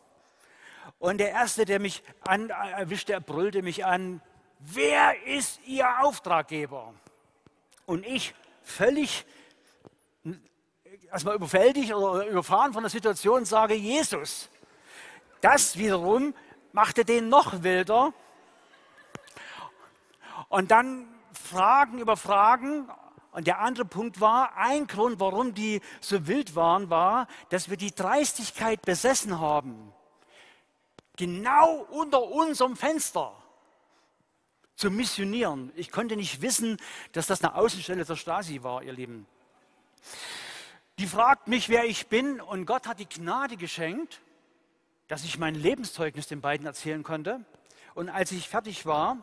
Und 0.98 1.20
der 1.20 1.32
Erste, 1.32 1.66
der 1.66 1.80
mich 1.80 2.02
an, 2.22 2.50
erwischte, 2.50 3.14
er 3.14 3.20
brüllte 3.20 3.62
mich 3.62 3.86
an, 3.86 4.22
wer 4.60 5.22
ist 5.24 5.60
Ihr 5.66 6.02
Auftraggeber? 6.02 6.94
Und 7.86 8.06
ich 8.06 8.34
völlig 8.64 9.26
erstmal 11.14 11.36
überfältigt 11.36 11.94
oder 11.94 12.26
überfahren 12.26 12.74
von 12.74 12.82
der 12.84 12.90
Situation 12.90 13.46
sage 13.46 13.76
Jesus. 13.76 14.50
Das 15.42 15.78
wiederum 15.78 16.34
machte 16.72 17.06
den 17.06 17.30
noch 17.30 17.62
wilder. 17.62 18.14
Und 20.50 20.72
dann 20.72 21.08
Fragen 21.32 22.00
über 22.00 22.18
Fragen 22.18 22.90
und 23.32 23.46
der 23.46 23.60
andere 23.60 23.86
Punkt 23.86 24.20
war, 24.22 24.58
ein 24.58 24.88
Grund, 24.88 25.20
warum 25.20 25.54
die 25.54 25.82
so 26.02 26.28
wild 26.28 26.56
waren, 26.56 26.90
war, 26.90 27.28
dass 27.50 27.70
wir 27.70 27.78
die 27.78 27.94
Dreistigkeit 27.94 28.82
besessen 28.82 29.40
haben, 29.40 29.94
genau 31.16 31.86
unter 31.92 32.24
unserem 32.24 32.76
Fenster 32.76 33.36
zu 34.76 34.90
missionieren. 34.90 35.72
Ich 35.76 35.92
konnte 35.92 36.16
nicht 36.16 36.42
wissen, 36.42 36.78
dass 37.12 37.28
das 37.28 37.44
eine 37.44 37.56
Außenstelle 37.56 38.04
der 38.04 38.16
Stasi 38.16 38.64
war, 38.64 38.82
ihr 38.82 38.94
Lieben. 38.94 39.28
Die 41.00 41.08
fragt 41.08 41.48
mich, 41.48 41.70
wer 41.70 41.86
ich 41.86 42.08
bin, 42.08 42.40
und 42.40 42.66
Gott 42.66 42.88
hat 42.88 43.00
die 43.00 43.10
Gnade 43.10 43.58
geschenkt, 43.58 44.22
dass 45.08 45.24
ich 45.24 45.40
mein 45.40 45.56
Lebenszeugnis 45.56 46.28
den 46.28 46.40
beiden 46.40 46.68
erzählen 46.68 47.02
konnte. 47.02 47.44
Und 47.96 48.10
als 48.10 48.32
ich 48.32 48.48
fertig 48.48 48.86
war, 48.86 49.18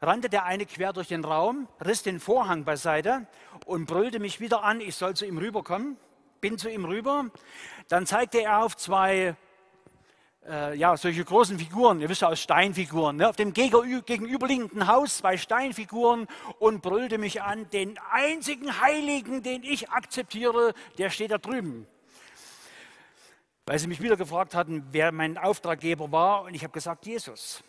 rannte 0.00 0.30
der 0.30 0.44
eine 0.44 0.64
quer 0.64 0.94
durch 0.94 1.08
den 1.08 1.24
Raum, 1.24 1.68
riss 1.84 2.02
den 2.02 2.18
Vorhang 2.18 2.64
beiseite 2.64 3.26
und 3.66 3.86
brüllte 3.86 4.20
mich 4.20 4.40
wieder 4.40 4.64
an, 4.64 4.80
ich 4.80 4.96
soll 4.96 5.14
zu 5.14 5.26
ihm 5.26 5.38
rüberkommen. 5.38 5.98
Bin 6.40 6.58
zu 6.58 6.70
ihm 6.70 6.84
rüber. 6.84 7.30
Dann 7.88 8.06
zeigte 8.06 8.42
er 8.42 8.62
auf 8.62 8.76
zwei, 8.76 9.36
äh, 10.48 10.76
ja, 10.76 10.96
solche 10.96 11.24
großen 11.24 11.58
Figuren, 11.58 12.00
ihr 12.00 12.08
wisst 12.08 12.22
ja 12.22 12.28
aus 12.28 12.40
Steinfiguren, 12.40 13.16
ne? 13.16 13.28
auf 13.28 13.36
dem 13.36 13.52
gegenüberliegenden 13.52 14.86
Haus 14.86 15.18
zwei 15.18 15.36
Steinfiguren 15.36 16.26
und 16.58 16.82
brüllte 16.82 17.18
mich 17.18 17.42
an, 17.42 17.68
den 17.70 17.98
einzigen 18.10 18.80
Heiligen, 18.80 19.42
den 19.42 19.62
ich 19.62 19.90
akzeptiere, 19.90 20.74
der 20.98 21.10
steht 21.10 21.30
da 21.30 21.38
drüben. 21.38 21.86
Weil 23.66 23.78
sie 23.78 23.86
mich 23.86 24.02
wieder 24.02 24.16
gefragt 24.16 24.54
hatten, 24.54 24.84
wer 24.92 25.10
mein 25.12 25.38
Auftraggeber 25.38 26.12
war 26.12 26.42
und 26.42 26.54
ich 26.54 26.62
habe 26.62 26.72
gesagt, 26.72 27.06
Jesus. 27.06 27.64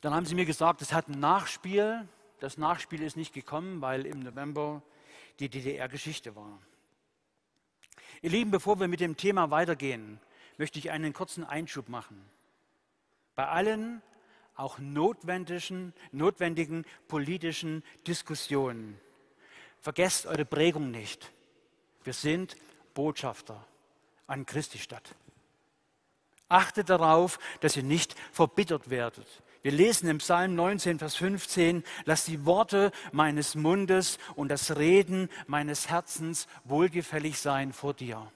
Dann 0.00 0.14
haben 0.14 0.26
sie 0.26 0.34
mir 0.34 0.46
gesagt, 0.46 0.82
es 0.82 0.92
hat 0.92 1.08
ein 1.08 1.18
Nachspiel. 1.18 2.06
Das 2.40 2.58
Nachspiel 2.58 3.02
ist 3.02 3.16
nicht 3.16 3.32
gekommen, 3.32 3.80
weil 3.80 4.06
im 4.06 4.20
November 4.20 4.82
die 5.40 5.48
DDR-Geschichte 5.48 6.36
war. 6.36 6.58
Ihr 8.20 8.30
Lieben, 8.30 8.52
bevor 8.52 8.78
wir 8.78 8.86
mit 8.86 9.00
dem 9.00 9.16
Thema 9.16 9.50
weitergehen, 9.50 10.20
möchte 10.58 10.78
ich 10.78 10.90
einen 10.90 11.12
kurzen 11.12 11.44
Einschub 11.44 11.88
machen. 11.88 12.22
Bei 13.34 13.48
allen 13.48 14.02
auch 14.54 14.78
notwendigen, 14.78 15.94
notwendigen 16.12 16.84
politischen 17.08 17.82
Diskussionen. 18.06 18.98
Vergesst 19.80 20.26
eure 20.26 20.44
Prägung 20.44 20.90
nicht. 20.90 21.32
Wir 22.04 22.12
sind 22.12 22.56
Botschafter 22.94 23.66
an 24.26 24.46
Christi 24.46 24.78
Stadt. 24.78 25.14
Achtet 26.48 26.90
darauf, 26.90 27.38
dass 27.60 27.76
ihr 27.76 27.82
nicht 27.82 28.14
verbittert 28.30 28.90
werdet. 28.90 29.26
Wir 29.62 29.72
lesen 29.72 30.08
im 30.08 30.18
Psalm 30.18 30.54
19, 30.54 30.98
Vers 30.98 31.16
15, 31.16 31.84
lass 32.04 32.24
die 32.24 32.44
Worte 32.44 32.90
meines 33.12 33.54
Mundes 33.54 34.18
und 34.34 34.48
das 34.48 34.76
Reden 34.76 35.28
meines 35.46 35.88
Herzens 35.88 36.48
wohlgefällig 36.64 37.38
sein 37.38 37.72
vor 37.72 37.94
dir. 37.94 38.30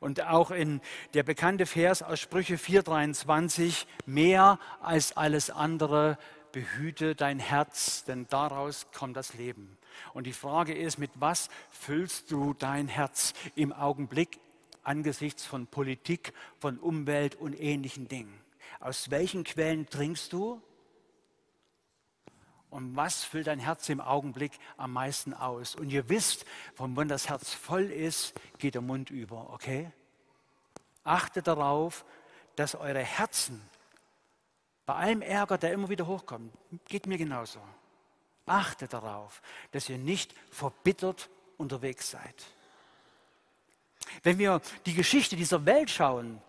Und 0.00 0.22
auch 0.22 0.50
in 0.50 0.80
der 1.14 1.22
bekannte 1.22 1.66
Vers 1.66 2.02
aus 2.02 2.20
Sprüche 2.20 2.56
4,23, 2.56 3.86
mehr 4.06 4.58
als 4.80 5.16
alles 5.16 5.50
andere 5.50 6.18
behüte 6.52 7.14
dein 7.14 7.38
Herz, 7.38 8.04
denn 8.04 8.26
daraus 8.28 8.86
kommt 8.92 9.16
das 9.16 9.34
Leben. 9.34 9.76
Und 10.14 10.26
die 10.26 10.32
Frage 10.32 10.74
ist, 10.74 10.98
mit 10.98 11.10
was 11.14 11.48
füllst 11.70 12.30
du 12.30 12.54
dein 12.54 12.88
Herz 12.88 13.34
im 13.54 13.72
Augenblick 13.72 14.38
angesichts 14.82 15.44
von 15.44 15.66
Politik, 15.66 16.32
von 16.58 16.78
Umwelt 16.78 17.34
und 17.34 17.58
ähnlichen 17.58 18.08
Dingen? 18.08 18.40
Aus 18.80 19.10
welchen 19.10 19.44
Quellen 19.44 19.88
trinkst 19.88 20.32
du? 20.32 20.60
Und 22.72 22.96
was 22.96 23.22
füllt 23.22 23.48
dein 23.48 23.58
Herz 23.58 23.86
im 23.90 24.00
Augenblick 24.00 24.52
am 24.78 24.94
meisten 24.94 25.34
aus? 25.34 25.74
Und 25.74 25.90
ihr 25.90 26.08
wisst, 26.08 26.46
von 26.74 26.96
wann 26.96 27.06
das 27.06 27.28
Herz 27.28 27.52
voll 27.52 27.84
ist, 27.84 28.32
geht 28.56 28.74
der 28.74 28.80
Mund 28.80 29.10
über, 29.10 29.50
okay? 29.52 29.92
Achtet 31.04 31.48
darauf, 31.48 32.06
dass 32.56 32.74
eure 32.74 33.00
Herzen 33.00 33.60
bei 34.86 34.94
allem 34.94 35.20
Ärger, 35.20 35.58
der 35.58 35.74
immer 35.74 35.90
wieder 35.90 36.06
hochkommt, 36.06 36.50
geht 36.88 37.06
mir 37.06 37.18
genauso. 37.18 37.60
Achtet 38.46 38.94
darauf, 38.94 39.42
dass 39.72 39.90
ihr 39.90 39.98
nicht 39.98 40.34
verbittert 40.50 41.28
unterwegs 41.58 42.10
seid. 42.10 42.46
Wenn 44.22 44.38
wir 44.38 44.62
die 44.86 44.94
Geschichte 44.94 45.36
dieser 45.36 45.66
Welt 45.66 45.90
schauen, 45.90 46.40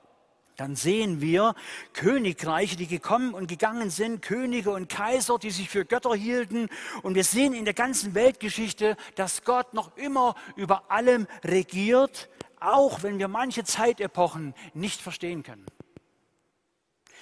dann 0.58 0.76
sehen 0.76 1.22
wir 1.22 1.56
Königreiche, 1.94 2.76
die 2.76 2.88
gekommen 2.88 3.34
und 3.34 3.48
gegangen 3.48 3.90
sind, 3.90 4.22
Könige 4.22 4.72
und 4.72 4.90
Kaiser, 4.90 5.40
die 5.40 5.52
sich 5.52 5.70
für 5.70 5.86
Götter 5.86 6.14
hielten. 6.14 6.70
Und 7.02 7.16
wir 7.16 7.24
sehen 7.24 7.54
in 7.54 7.66
der 7.66 7.74
ganzen 7.74 8.14
Weltgeschichte, 8.14 8.96
dass 9.16 9.44
Gott 9.44 9.74
noch 9.74 9.96
immer 9.98 10.36
über 10.56 10.92
allem 10.92 11.28
regiert, 11.44 12.30
auch 12.60 13.04
wenn 13.04 13.20
wir 13.20 13.28
manche 13.28 13.64
Zeitepochen 13.64 14.54
nicht 14.74 15.02
verstehen 15.02 15.44
können. 15.44 15.66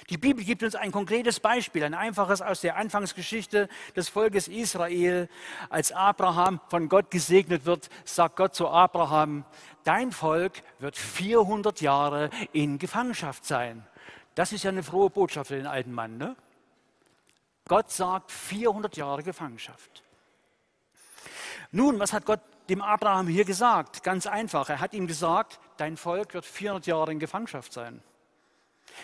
Die 0.09 0.17
Bibel 0.17 0.43
gibt 0.43 0.63
uns 0.63 0.75
ein 0.75 0.91
konkretes 0.91 1.39
Beispiel, 1.39 1.83
ein 1.83 1.93
einfaches 1.93 2.41
aus 2.41 2.61
der 2.61 2.75
Anfangsgeschichte 2.75 3.69
des 3.95 4.09
Volkes 4.09 4.47
Israel. 4.47 5.29
Als 5.69 5.91
Abraham 5.91 6.59
von 6.69 6.89
Gott 6.89 7.11
gesegnet 7.11 7.65
wird, 7.65 7.89
sagt 8.03 8.35
Gott 8.35 8.55
zu 8.55 8.67
Abraham, 8.67 9.45
dein 9.83 10.11
Volk 10.11 10.63
wird 10.79 10.97
400 10.97 11.81
Jahre 11.81 12.29
in 12.51 12.79
Gefangenschaft 12.79 13.45
sein. 13.45 13.85
Das 14.35 14.53
ist 14.53 14.63
ja 14.63 14.71
eine 14.71 14.83
frohe 14.83 15.09
Botschaft 15.09 15.49
für 15.49 15.57
den 15.57 15.67
alten 15.67 15.91
Mann. 15.91 16.17
Ne? 16.17 16.35
Gott 17.67 17.91
sagt 17.91 18.31
400 18.31 18.97
Jahre 18.97 19.23
Gefangenschaft. 19.23 20.03
Nun, 21.71 21.99
was 21.99 22.11
hat 22.11 22.25
Gott 22.25 22.41
dem 22.69 22.81
Abraham 22.81 23.27
hier 23.27 23.45
gesagt? 23.45 24.03
Ganz 24.03 24.27
einfach. 24.27 24.69
Er 24.69 24.79
hat 24.79 24.93
ihm 24.93 25.07
gesagt, 25.07 25.59
dein 25.77 25.95
Volk 25.95 26.33
wird 26.33 26.45
400 26.45 26.87
Jahre 26.87 27.11
in 27.11 27.19
Gefangenschaft 27.19 27.71
sein. 27.71 28.01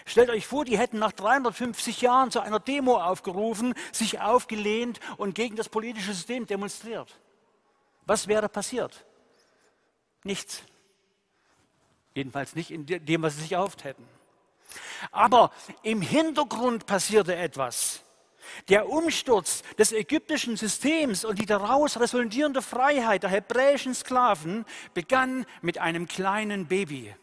Stellt 0.06 0.30
euch 0.30 0.46
vor, 0.48 0.66
die 0.66 0.78
hätten 0.78 1.00
nach 1.00 1.12
350 1.12 2.02
Jahren 2.02 2.32
zu 2.32 2.40
einer 2.40 2.60
Demo 2.60 2.98
aufgerufen, 2.98 3.74
sich 3.92 4.20
aufgelehnt 4.20 5.00
und 5.18 5.36
gegen 5.36 5.56
das 5.56 5.70
politische 5.70 6.14
System 6.14 6.46
demonstriert. 6.46 7.20
Was 8.06 8.28
wäre 8.28 8.50
passiert? 8.50 9.06
Nichts. 10.24 10.64
Jedenfalls 12.14 12.56
nicht 12.56 12.72
in 12.72 12.86
dem, 12.86 13.22
was 13.22 13.36
sie 13.36 13.42
sich 13.42 13.52
erhofft 13.52 13.84
hätten. 13.84 14.08
Aber 15.12 15.52
im 15.84 16.02
Hintergrund 16.02 16.86
passierte 16.86 17.36
etwas. 17.36 18.04
Der 18.70 18.90
Umsturz 18.90 19.62
des 19.78 19.92
ägyptischen 19.92 20.58
Systems 20.58 21.26
und 21.26 21.40
die 21.40 21.46
daraus 21.46 22.00
resultierende 22.00 22.62
Freiheit 22.62 23.24
der 23.24 23.30
hebräischen 23.30 23.94
Sklaven 23.94 24.66
begann 24.94 25.46
mit 25.62 25.78
einem 25.78 26.08
kleinen 26.08 26.68
Baby. 26.68 27.14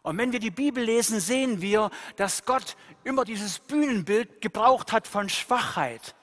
Und 0.00 0.18
wenn 0.18 0.32
wir 0.32 0.40
die 0.40 0.50
Bibel 0.50 0.82
lesen, 0.82 1.20
sehen 1.20 1.60
wir, 1.60 1.90
dass 2.16 2.44
Gott 2.44 2.76
immer 3.04 3.24
dieses 3.24 3.58
Bühnenbild 3.58 4.40
gebraucht 4.40 4.92
hat 4.92 5.06
von 5.06 5.28
Schwachheit. 5.28 6.14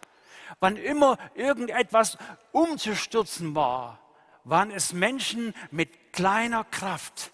Wann 0.60 0.76
immer 0.76 1.18
irgendetwas 1.36 2.18
umzustürzen 2.52 3.56
war, 3.56 4.00
waren 4.44 4.72
es 4.72 4.94
Menschen 4.94 5.54
mit 5.72 6.12
kleiner 6.12 6.64
Kraft. 6.64 7.32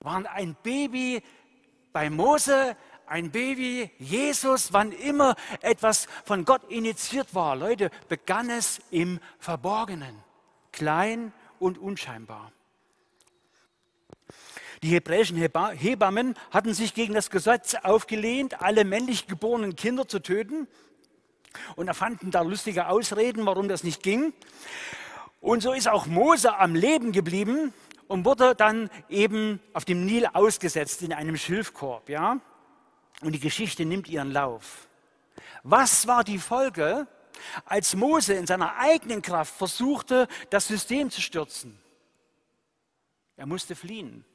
Waren 0.00 0.26
ein 0.26 0.56
Baby 0.62 1.22
bei 1.92 2.10
Mose, 2.10 2.76
ein 3.06 3.30
Baby, 3.30 3.90
Jesus, 3.98 4.72
wann 4.72 4.92
immer 4.92 5.36
etwas 5.60 6.06
von 6.24 6.44
Gott 6.44 6.70
initiiert 6.70 7.34
war, 7.34 7.54
Leute, 7.56 7.90
begann 8.08 8.50
es 8.50 8.80
im 8.90 9.20
Verborgenen, 9.38 10.22
klein 10.72 11.32
und 11.58 11.78
unscheinbar. 11.78 12.52
Die 14.84 14.90
hebräischen 14.90 15.38
Hebammen 15.38 16.34
hatten 16.50 16.74
sich 16.74 16.92
gegen 16.92 17.14
das 17.14 17.30
Gesetz 17.30 17.74
aufgelehnt, 17.74 18.60
alle 18.60 18.84
männlich 18.84 19.26
geborenen 19.26 19.76
Kinder 19.76 20.06
zu 20.06 20.20
töten 20.20 20.68
und 21.74 21.88
erfanden 21.88 22.30
da 22.30 22.42
lustige 22.42 22.88
Ausreden, 22.88 23.46
warum 23.46 23.66
das 23.66 23.82
nicht 23.82 24.02
ging. 24.02 24.34
Und 25.40 25.62
so 25.62 25.72
ist 25.72 25.88
auch 25.88 26.04
Mose 26.04 26.58
am 26.58 26.74
Leben 26.74 27.12
geblieben 27.12 27.72
und 28.08 28.26
wurde 28.26 28.54
dann 28.54 28.90
eben 29.08 29.58
auf 29.72 29.86
dem 29.86 30.04
Nil 30.04 30.26
ausgesetzt 30.30 31.00
in 31.00 31.14
einem 31.14 31.38
Schilfkorb. 31.38 32.10
Ja? 32.10 32.40
Und 33.22 33.32
die 33.32 33.40
Geschichte 33.40 33.86
nimmt 33.86 34.06
ihren 34.06 34.32
Lauf. 34.32 34.86
Was 35.62 36.06
war 36.06 36.24
die 36.24 36.38
Folge, 36.38 37.06
als 37.64 37.96
Mose 37.96 38.34
in 38.34 38.46
seiner 38.46 38.76
eigenen 38.76 39.22
Kraft 39.22 39.54
versuchte, 39.56 40.28
das 40.50 40.68
System 40.68 41.08
zu 41.08 41.22
stürzen? 41.22 41.80
Er 43.38 43.46
musste 43.46 43.74
fliehen. 43.74 44.26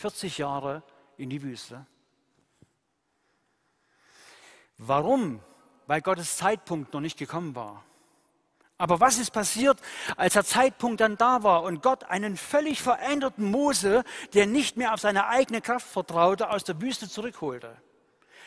40 0.00 0.38
Jahre 0.38 0.82
in 1.18 1.28
die 1.28 1.42
Wüste. 1.42 1.84
Warum? 4.78 5.40
Weil 5.86 6.00
Gottes 6.00 6.38
Zeitpunkt 6.38 6.94
noch 6.94 7.02
nicht 7.02 7.18
gekommen 7.18 7.54
war. 7.54 7.84
Aber 8.78 8.98
was 8.98 9.18
ist 9.18 9.32
passiert, 9.32 9.78
als 10.16 10.32
der 10.32 10.44
Zeitpunkt 10.44 11.02
dann 11.02 11.18
da 11.18 11.42
war 11.42 11.64
und 11.64 11.82
Gott 11.82 12.04
einen 12.04 12.38
völlig 12.38 12.80
veränderten 12.80 13.50
Mose, 13.50 14.04
der 14.32 14.46
nicht 14.46 14.78
mehr 14.78 14.94
auf 14.94 15.00
seine 15.00 15.26
eigene 15.26 15.60
Kraft 15.60 15.86
vertraute, 15.86 16.48
aus 16.48 16.64
der 16.64 16.80
Wüste 16.80 17.06
zurückholte? 17.06 17.76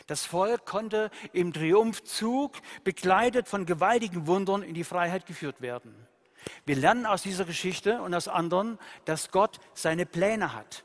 Das 0.08 0.26
Volk 0.26 0.66
konnte 0.66 1.12
im 1.32 1.52
Triumphzug, 1.52 2.54
begleitet 2.82 3.46
von 3.46 3.64
gewaltigen 3.64 4.26
Wundern, 4.26 4.62
in 4.62 4.74
die 4.74 4.82
Freiheit 4.82 5.24
geführt 5.26 5.60
werden. 5.60 5.94
Wir 6.66 6.74
lernen 6.74 7.06
aus 7.06 7.22
dieser 7.22 7.44
Geschichte 7.44 8.02
und 8.02 8.12
aus 8.12 8.26
anderen, 8.26 8.80
dass 9.04 9.30
Gott 9.30 9.60
seine 9.72 10.04
Pläne 10.04 10.52
hat 10.52 10.84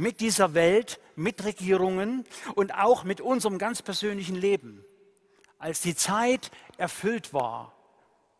mit 0.00 0.20
dieser 0.20 0.54
Welt, 0.54 0.98
mit 1.14 1.44
Regierungen 1.44 2.24
und 2.54 2.74
auch 2.74 3.04
mit 3.04 3.20
unserem 3.20 3.58
ganz 3.58 3.82
persönlichen 3.82 4.34
Leben. 4.34 4.82
Als 5.58 5.82
die 5.82 5.94
Zeit 5.94 6.50
erfüllt 6.78 7.34
war, 7.34 7.74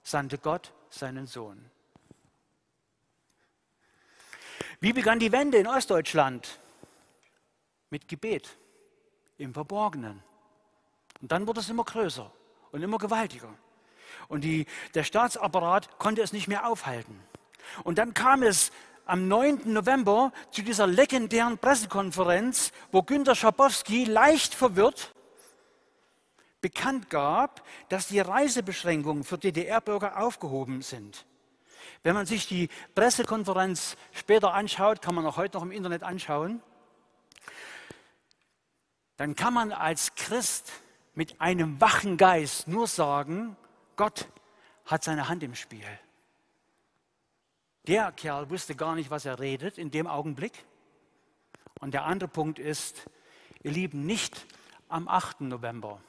sandte 0.03 0.39
Gott 0.39 0.73
seinen 0.89 1.27
Sohn. 1.27 1.63
Wie 4.81 4.95
begann 4.95 5.19
die 5.19 5.33
Wende 5.33 5.59
in 5.59 5.67
Ostdeutschland? 5.67 6.59
Mit 7.91 8.09
Gebet 8.09 8.57
im 9.37 9.53
Verborgenen. 9.53 10.23
Und 11.21 11.31
dann 11.31 11.47
wurde 11.47 11.61
es 11.61 11.69
immer 11.69 11.85
größer 11.85 12.33
und 12.73 12.83
immer 12.83 12.97
gewaltiger. 12.97 13.53
Und 14.29 14.45
die, 14.45 14.65
der 14.95 15.05
Staatsapparat 15.05 15.99
konnte 15.99 16.23
es 16.23 16.33
nicht 16.33 16.49
mehr 16.49 16.67
aufhalten. 16.67 17.21
Und 17.85 17.99
dann 17.99 18.15
kam 18.15 18.43
es 18.43 18.73
am 19.11 19.27
9. 19.29 19.73
November 19.73 20.33
zu 20.51 20.63
dieser 20.63 20.87
legendären 20.87 21.59
Pressekonferenz, 21.59 22.73
wo 22.93 23.03
Günter 23.03 23.35
Schabowski 23.35 24.05
leicht 24.05 24.55
verwirrt 24.55 25.13
bekannt 26.61 27.11
gab, 27.11 27.63
dass 27.89 28.09
die 28.09 28.21
Reisebeschränkungen 28.21 29.25
für 29.25 29.39
DDR-Bürger 29.39 30.21
aufgehoben 30.21 30.83
sind. 30.83 31.27
Wenn 32.03 32.15
man 32.15 32.27
sich 32.27 32.47
die 32.47 32.69
Pressekonferenz 32.95 33.97
später 34.13 34.55
anschaut, 34.55 35.03
kann 35.03 35.15
man 35.15 35.27
auch 35.27 35.37
heute 35.37 35.57
noch 35.57 35.65
im 35.65 35.73
Internet 35.73 36.03
anschauen, 36.03 36.63
dann 39.17 39.35
kann 39.37 39.53
man 39.53 39.73
als 39.73 40.15
Christ 40.15 40.73
mit 41.15 41.41
einem 41.41 41.81
wachen 41.81 42.17
Geist 42.17 42.69
nur 42.69 42.87
sagen, 42.87 43.57
Gott 43.97 44.29
hat 44.87 45.05
seine 45.05 45.29
Hand 45.29 45.43
im 45.43 45.55
Spiel. 45.55 45.85
Der 47.87 48.13
Kerl 48.13 48.51
wusste 48.51 48.75
gar 48.75 48.95
nicht, 48.95 49.11
was 49.11 49.25
er 49.25 49.39
redet 49.39 49.79
in 49.79 49.91
dem 49.91 50.07
Augenblick. 50.07 50.65
Und 51.81 51.95
der 51.95 52.05
andere 52.05 52.29
Punkt 52.29 52.59
ist, 52.59 53.09
ihr 53.63 53.71
Lieben, 53.71 54.05
nicht 54.05 54.47
am 54.89 55.09
8. 55.09 55.43
November 55.43 56.01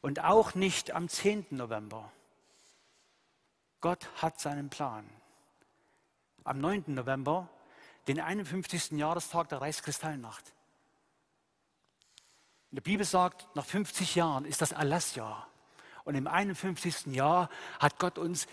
und 0.00 0.20
auch 0.20 0.54
nicht 0.54 0.92
am 0.92 1.08
10. 1.08 1.46
November. 1.50 2.10
Gott 3.80 4.08
hat 4.16 4.40
seinen 4.40 4.70
Plan. 4.70 5.08
Am 6.44 6.60
9. 6.60 6.84
November, 6.88 7.48
den 8.06 8.20
51. 8.20 8.92
Jahrestag 8.92 9.48
der 9.48 9.60
Reichskristallnacht. 9.60 10.52
Die 12.70 12.80
Bibel 12.80 13.06
sagt, 13.06 13.46
nach 13.54 13.64
50 13.64 14.14
Jahren 14.14 14.44
ist 14.44 14.60
das 14.60 14.72
Erlassjahr. 14.72 15.48
Und 16.04 16.16
im 16.16 16.26
51. 16.26 17.14
Jahr 17.14 17.48
hat 17.78 17.98
Gott 17.98 18.18
uns 18.18 18.46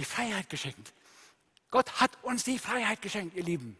die 0.00 0.06
Freiheit 0.06 0.48
geschenkt. 0.48 0.94
Gott 1.70 2.00
hat 2.00 2.10
uns 2.22 2.42
die 2.42 2.58
Freiheit 2.58 3.02
geschenkt, 3.02 3.36
ihr 3.36 3.44
Lieben. 3.44 3.76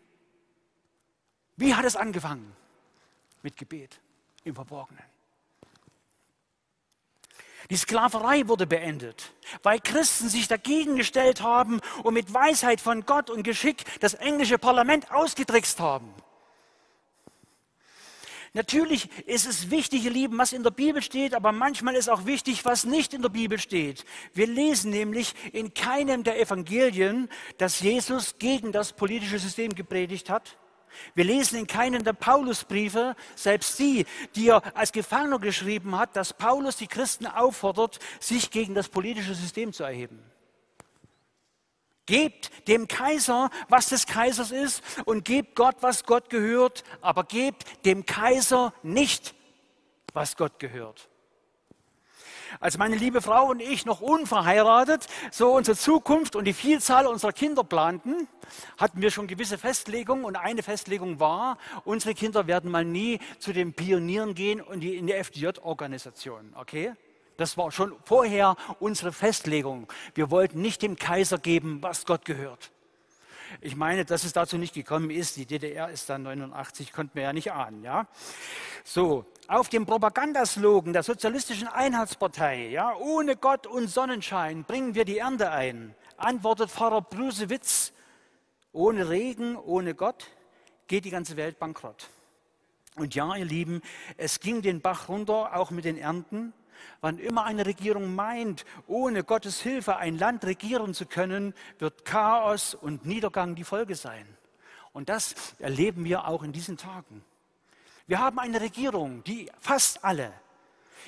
Wie 1.56 1.74
hat 1.74 1.86
es 1.86 1.96
angefangen? 1.96 2.54
Mit 3.42 3.56
Gebet 3.56 3.98
im 4.44 4.54
Verborgenen. 4.54 5.02
Die 7.70 7.76
Sklaverei 7.76 8.48
wurde 8.48 8.66
beendet, 8.66 9.32
weil 9.62 9.80
Christen 9.80 10.28
sich 10.28 10.46
dagegen 10.46 10.96
gestellt 10.96 11.40
haben 11.40 11.80
und 12.02 12.12
mit 12.12 12.34
Weisheit 12.34 12.82
von 12.82 13.06
Gott 13.06 13.30
und 13.30 13.42
Geschick 13.42 13.84
das 14.00 14.12
englische 14.12 14.58
Parlament 14.58 15.10
ausgetrickst 15.10 15.80
haben. 15.80 16.12
Natürlich 18.52 19.08
ist 19.26 19.46
es 19.46 19.70
wichtig, 19.70 20.04
ihr 20.04 20.10
Lieben, 20.10 20.36
was 20.36 20.52
in 20.52 20.64
der 20.64 20.72
Bibel 20.72 21.02
steht, 21.02 21.34
aber 21.34 21.52
manchmal 21.52 21.94
ist 21.94 22.10
auch 22.10 22.26
wichtig, 22.26 22.64
was 22.64 22.84
nicht 22.84 23.14
in 23.14 23.22
der 23.22 23.28
Bibel 23.28 23.60
steht. 23.60 24.04
Wir 24.34 24.48
lesen 24.48 24.90
nämlich 24.90 25.34
in 25.52 25.72
keinem 25.72 26.24
der 26.24 26.40
Evangelien, 26.40 27.28
dass 27.58 27.78
Jesus 27.78 28.38
gegen 28.38 28.72
das 28.72 28.92
politische 28.92 29.38
System 29.38 29.72
gepredigt 29.74 30.30
hat. 30.30 30.56
Wir 31.14 31.24
lesen 31.24 31.60
in 31.60 31.68
keinem 31.68 32.02
der 32.02 32.12
Paulusbriefe, 32.12 33.14
selbst 33.36 33.78
die, 33.78 34.04
die 34.34 34.48
er 34.48 34.76
als 34.76 34.90
Gefangener 34.90 35.38
geschrieben 35.38 35.96
hat, 35.96 36.16
dass 36.16 36.32
Paulus 36.32 36.76
die 36.76 36.88
Christen 36.88 37.26
auffordert, 37.26 38.00
sich 38.18 38.50
gegen 38.50 38.74
das 38.74 38.88
politische 38.88 39.36
System 39.36 39.72
zu 39.72 39.84
erheben. 39.84 40.20
Gebt 42.10 42.50
dem 42.66 42.88
Kaiser, 42.88 43.50
was 43.68 43.88
des 43.90 44.04
Kaisers 44.04 44.50
ist, 44.50 44.82
und 45.04 45.24
gebt 45.24 45.54
Gott, 45.54 45.76
was 45.80 46.04
Gott 46.06 46.28
gehört, 46.28 46.82
aber 47.02 47.22
gebt 47.22 47.86
dem 47.86 48.04
Kaiser 48.04 48.74
nicht, 48.82 49.32
was 50.12 50.36
Gott 50.36 50.58
gehört. 50.58 51.08
Als 52.58 52.78
meine 52.78 52.96
liebe 52.96 53.22
Frau 53.22 53.46
und 53.46 53.62
ich 53.62 53.86
noch 53.86 54.00
unverheiratet 54.00 55.06
so 55.30 55.52
unsere 55.52 55.76
Zukunft 55.76 56.34
und 56.34 56.46
die 56.46 56.52
Vielzahl 56.52 57.06
unserer 57.06 57.32
Kinder 57.32 57.62
planten, 57.62 58.26
hatten 58.76 59.00
wir 59.00 59.12
schon 59.12 59.28
gewisse 59.28 59.56
Festlegungen 59.56 60.24
und 60.24 60.34
eine 60.34 60.64
Festlegung 60.64 61.20
war, 61.20 61.58
unsere 61.84 62.14
Kinder 62.14 62.48
werden 62.48 62.72
mal 62.72 62.84
nie 62.84 63.20
zu 63.38 63.52
den 63.52 63.72
Pionieren 63.72 64.34
gehen 64.34 64.60
und 64.60 64.82
in 64.82 65.06
die 65.06 65.12
FDJ-Organisation. 65.12 66.54
Okay? 66.56 66.92
Das 67.40 67.56
war 67.56 67.72
schon 67.72 67.96
vorher 68.04 68.54
unsere 68.80 69.12
Festlegung. 69.12 69.90
Wir 70.14 70.30
wollten 70.30 70.60
nicht 70.60 70.82
dem 70.82 70.96
Kaiser 70.96 71.38
geben, 71.38 71.78
was 71.80 72.04
Gott 72.04 72.26
gehört. 72.26 72.70
Ich 73.62 73.76
meine, 73.76 74.04
dass 74.04 74.24
es 74.24 74.34
dazu 74.34 74.58
nicht 74.58 74.74
gekommen 74.74 75.08
ist. 75.08 75.38
Die 75.38 75.46
DDR 75.46 75.88
ist 75.88 76.10
dann 76.10 76.24
89, 76.24 76.92
konnten 76.92 77.14
wir 77.14 77.22
ja 77.22 77.32
nicht 77.32 77.50
ahnen. 77.50 77.82
Ja? 77.82 78.08
So, 78.84 79.24
auf 79.48 79.70
dem 79.70 79.86
Propagandaslogan 79.86 80.92
der 80.92 81.02
Sozialistischen 81.02 81.66
Einheitspartei, 81.66 82.68
ja, 82.68 82.94
ohne 82.94 83.36
Gott 83.36 83.66
und 83.66 83.88
Sonnenschein 83.88 84.64
bringen 84.64 84.94
wir 84.94 85.06
die 85.06 85.16
Ernte 85.16 85.50
ein, 85.50 85.94
antwortet 86.18 86.70
Pfarrer 86.70 87.00
Brusewitz, 87.00 87.94
ohne 88.72 89.08
Regen, 89.08 89.56
ohne 89.56 89.94
Gott 89.94 90.26
geht 90.88 91.06
die 91.06 91.10
ganze 91.10 91.38
Welt 91.38 91.58
bankrott. 91.58 92.10
Und 92.96 93.14
ja, 93.14 93.34
ihr 93.34 93.46
Lieben, 93.46 93.80
es 94.18 94.40
ging 94.40 94.60
den 94.60 94.82
Bach 94.82 95.08
runter, 95.08 95.56
auch 95.56 95.70
mit 95.70 95.86
den 95.86 95.96
Ernten. 95.96 96.52
Wann 97.00 97.18
immer 97.18 97.44
eine 97.44 97.66
Regierung 97.66 98.14
meint, 98.14 98.64
ohne 98.86 99.24
Gottes 99.24 99.60
Hilfe 99.60 99.96
ein 99.96 100.18
Land 100.18 100.44
regieren 100.44 100.94
zu 100.94 101.06
können, 101.06 101.54
wird 101.78 102.04
Chaos 102.04 102.74
und 102.74 103.06
Niedergang 103.06 103.54
die 103.54 103.64
Folge 103.64 103.94
sein. 103.94 104.26
Und 104.92 105.08
das 105.08 105.34
erleben 105.58 106.04
wir 106.04 106.26
auch 106.26 106.42
in 106.42 106.52
diesen 106.52 106.76
Tagen. 106.76 107.24
Wir 108.06 108.18
haben 108.18 108.38
eine 108.38 108.60
Regierung, 108.60 109.22
die 109.24 109.50
fast 109.60 110.04
alle 110.04 110.32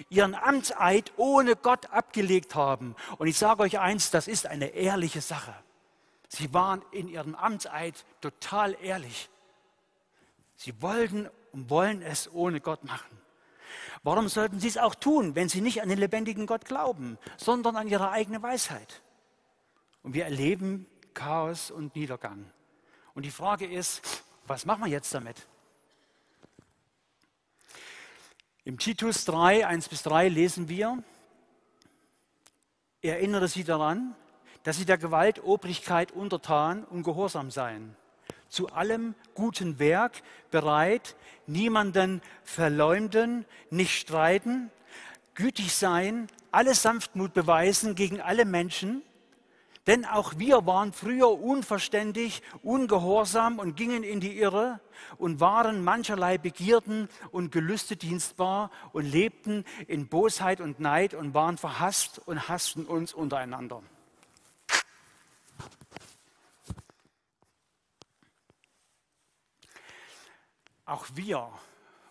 ihren 0.09 0.35
Amtseid 0.35 1.13
ohne 1.17 1.57
Gott 1.57 1.91
abgelegt 1.91 2.55
haben. 2.55 2.97
Und 3.19 3.27
ich 3.27 3.39
sage 3.39 3.63
euch 3.63 3.79
eins, 3.79 4.11
das 4.11 4.29
ist 4.29 4.47
eine 4.47 4.69
ehrliche 4.69 5.21
Sache. 5.21 5.55
Sie 6.29 6.55
waren 6.55 6.83
in 6.93 7.09
ihrem 7.09 7.35
Amtseid 7.35 8.05
total 8.21 8.77
ehrlich. 8.83 9.29
Sie 10.57 10.81
wollten 10.81 11.29
und 11.53 11.69
wollen 11.69 12.03
es 12.03 12.33
ohne 12.33 12.61
Gott 12.61 12.85
machen. 12.85 13.22
Warum 14.03 14.29
sollten 14.29 14.59
sie 14.59 14.69
es 14.69 14.79
auch 14.79 14.95
tun, 14.95 15.37
wenn 15.37 15.49
sie 15.49 15.61
nicht 15.61 15.81
an 15.81 15.89
den 15.89 15.99
lebendigen 15.99 16.47
Gott 16.47 16.65
glauben, 16.65 17.19
sondern 17.37 17.77
an 17.77 17.87
ihre 17.87 18.11
eigene 18.11 18.43
Weisheit? 18.43 19.03
Und 20.03 20.15
wir 20.15 20.25
erleben 20.25 20.87
Chaos 21.15 21.71
und 21.71 21.95
Niedergang. 21.95 22.51
Und 23.15 23.25
die 23.25 23.31
Frage 23.31 23.67
ist, 23.67 24.25
was 24.47 24.67
machen 24.67 24.85
wir 24.85 24.91
jetzt 24.91 25.15
damit? 25.15 25.47
Im 28.65 28.79
Titus 28.79 29.25
3, 29.25 29.67
1 29.67 29.89
bis 29.89 30.03
3 30.03 30.29
lesen 30.29 30.69
wir, 30.69 31.03
erinnere 33.03 33.49
sie 33.49 33.65
daran, 33.65 34.15
dass 34.63 34.77
sie 34.77 34.85
der 34.85 34.99
Gewaltobrigkeit 34.99 36.13
untertan 36.13 36.85
und 36.85 37.03
gehorsam 37.03 37.51
seien, 37.51 37.97
zu 38.53 38.69
allem 38.69 39.15
guten 39.35 39.79
Werk 39.79 40.23
bereit, 40.51 41.17
niemanden 41.47 42.21
verleumden, 42.45 43.47
nicht 43.71 43.99
streiten, 43.99 44.71
gütig 45.35 45.75
sein, 45.75 46.29
alle 46.51 46.75
Sanftmut 46.75 47.33
beweisen 47.33 47.95
gegen 47.95 48.21
alle 48.21 48.45
Menschen, 48.45 49.03
denn 49.87 50.05
auch 50.05 50.35
wir 50.37 50.67
waren 50.67 50.93
früher 50.93 51.31
unverständig, 51.41 52.43
ungehorsam 52.63 53.59
und 53.59 53.75
gingen 53.75 54.05
in 54.05 54.21
die 54.21 54.39
Irre 54.39 54.81
und 55.17 55.41
waren 55.41 55.83
mancherlei 55.83 56.37
Begierden 56.37 57.09
und 57.33 57.51
Gelüste 57.53 57.97
dienstbar 57.97 58.71
und 58.93 59.07
lebten 59.07 59.65
in 59.89 60.09
Bosheit 60.09 60.61
und 60.61 60.79
Neid 60.79 61.15
und 61.15 61.33
waren 61.33 61.57
verhasst 61.57 62.21
und 62.27 62.49
hassten 62.49 62.85
uns 62.85 63.15
untereinander. 63.15 63.83
Auch 70.85 71.07
wir 71.15 71.51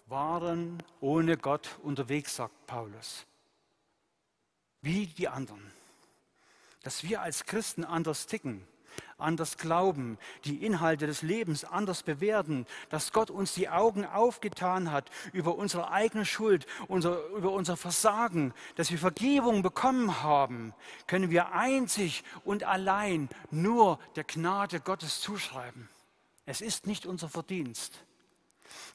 waren 0.08 0.82
ohne 1.00 1.38
Gott 1.38 1.80
unterwegs, 1.84 2.36
sagt 2.36 2.66
Paulus, 2.68 3.26
wie 4.82 5.08
die 5.08 5.28
anderen 5.28 5.72
dass 6.84 7.04
wir 7.04 7.22
als 7.22 7.46
Christen 7.46 7.84
anders 7.84 8.26
ticken, 8.28 8.66
anders 9.18 9.58
glauben, 9.58 10.18
die 10.46 10.66
Inhalte 10.66 11.06
des 11.06 11.22
Lebens 11.22 11.64
anders 11.64 12.04
bewerten, 12.04 12.66
dass 12.90 13.14
Gott 13.14 13.30
uns 13.30 13.54
die 13.54 13.70
Augen 13.70 14.06
aufgetan 14.06 14.92
hat 14.92 15.10
über 15.32 15.56
unsere 15.56 15.92
eigene 15.92 16.26
Schuld, 16.26 16.66
unser, 16.88 17.24
über 17.28 17.52
unser 17.52 17.78
Versagen, 17.78 18.54
dass 18.76 18.92
wir 18.92 18.98
Vergebung 18.98 19.62
bekommen 19.62 20.24
haben, 20.24 20.74
können 21.08 21.30
wir 21.30 21.54
einzig 21.54 22.24
und 22.44 22.64
allein 22.64 23.30
nur 23.52 24.00
der 24.16 24.24
Gnade 24.24 24.80
Gottes 24.80 25.22
zuschreiben. 25.22 25.88
Es 26.46 26.62
ist 26.62 26.88
nicht 26.88 27.06
unser 27.06 27.30
Verdienst. 27.30 28.04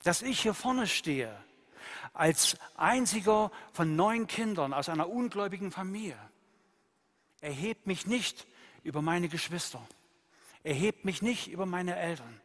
Dass 0.03 0.23
ich 0.23 0.41
hier 0.41 0.55
vorne 0.55 0.87
stehe, 0.87 1.35
als 2.13 2.57
einziger 2.77 3.51
von 3.73 3.97
neun 3.97 4.27
Kindern 4.27 4.73
aus 4.73 4.89
einer 4.89 5.09
ungläubigen 5.09 5.71
Familie, 5.71 6.19
erhebt 7.41 7.87
mich 7.87 8.07
nicht 8.07 8.47
über 8.83 9.03
meine 9.03 9.29
Geschwister, 9.29 9.87
erhebt 10.63 11.05
mich 11.05 11.23
nicht 11.23 11.49
über 11.49 11.67
meine 11.67 11.97
Eltern. 11.97 12.41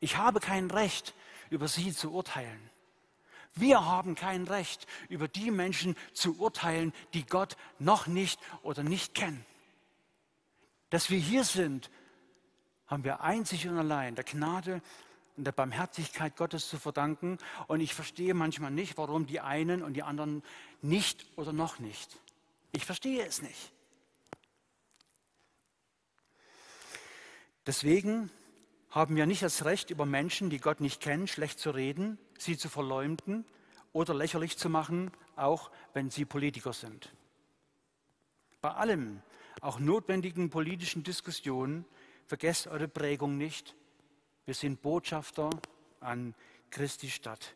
Ich 0.00 0.16
habe 0.16 0.40
kein 0.40 0.70
Recht, 0.70 1.14
über 1.50 1.68
sie 1.68 1.92
zu 1.92 2.12
urteilen. 2.12 2.70
Wir 3.54 3.84
haben 3.84 4.14
kein 4.14 4.44
Recht, 4.44 4.86
über 5.08 5.28
die 5.28 5.50
Menschen 5.50 5.96
zu 6.14 6.38
urteilen, 6.38 6.92
die 7.12 7.26
Gott 7.26 7.56
noch 7.78 8.06
nicht 8.06 8.40
oder 8.62 8.82
nicht 8.82 9.14
kennen. 9.14 9.44
Dass 10.90 11.10
wir 11.10 11.18
hier 11.18 11.44
sind, 11.44 11.90
haben 12.86 13.04
wir 13.04 13.20
einzig 13.20 13.68
und 13.68 13.78
allein 13.78 14.14
der 14.14 14.24
Gnade 14.24 14.82
und 15.36 15.44
der 15.44 15.52
Barmherzigkeit 15.52 16.36
Gottes 16.36 16.68
zu 16.68 16.78
verdanken. 16.78 17.38
Und 17.66 17.80
ich 17.80 17.94
verstehe 17.94 18.34
manchmal 18.34 18.70
nicht, 18.70 18.96
warum 18.96 19.26
die 19.26 19.40
einen 19.40 19.82
und 19.82 19.94
die 19.94 20.02
anderen 20.02 20.42
nicht 20.80 21.26
oder 21.36 21.52
noch 21.52 21.78
nicht. 21.78 22.18
Ich 22.72 22.84
verstehe 22.84 23.24
es 23.24 23.42
nicht. 23.42 23.72
Deswegen 27.66 28.30
haben 28.90 29.16
wir 29.16 29.26
nicht 29.26 29.42
das 29.42 29.64
Recht, 29.64 29.90
über 29.90 30.04
Menschen, 30.04 30.50
die 30.50 30.58
Gott 30.58 30.80
nicht 30.80 31.00
kennen, 31.00 31.26
schlecht 31.26 31.58
zu 31.58 31.70
reden, 31.70 32.18
sie 32.38 32.58
zu 32.58 32.68
verleumden 32.68 33.44
oder 33.92 34.14
lächerlich 34.14 34.58
zu 34.58 34.68
machen, 34.68 35.10
auch 35.36 35.70
wenn 35.94 36.10
sie 36.10 36.24
Politiker 36.24 36.72
sind. 36.72 37.12
Bei 38.60 38.72
allem, 38.72 39.22
auch 39.60 39.78
notwendigen 39.78 40.50
politischen 40.50 41.04
Diskussionen, 41.04 41.84
vergesst 42.26 42.66
eure 42.66 42.88
Prägung 42.88 43.38
nicht. 43.38 43.74
Wir 44.44 44.54
sind 44.54 44.82
Botschafter 44.82 45.50
an 46.00 46.34
Christi 46.70 47.10
Stadt. 47.10 47.54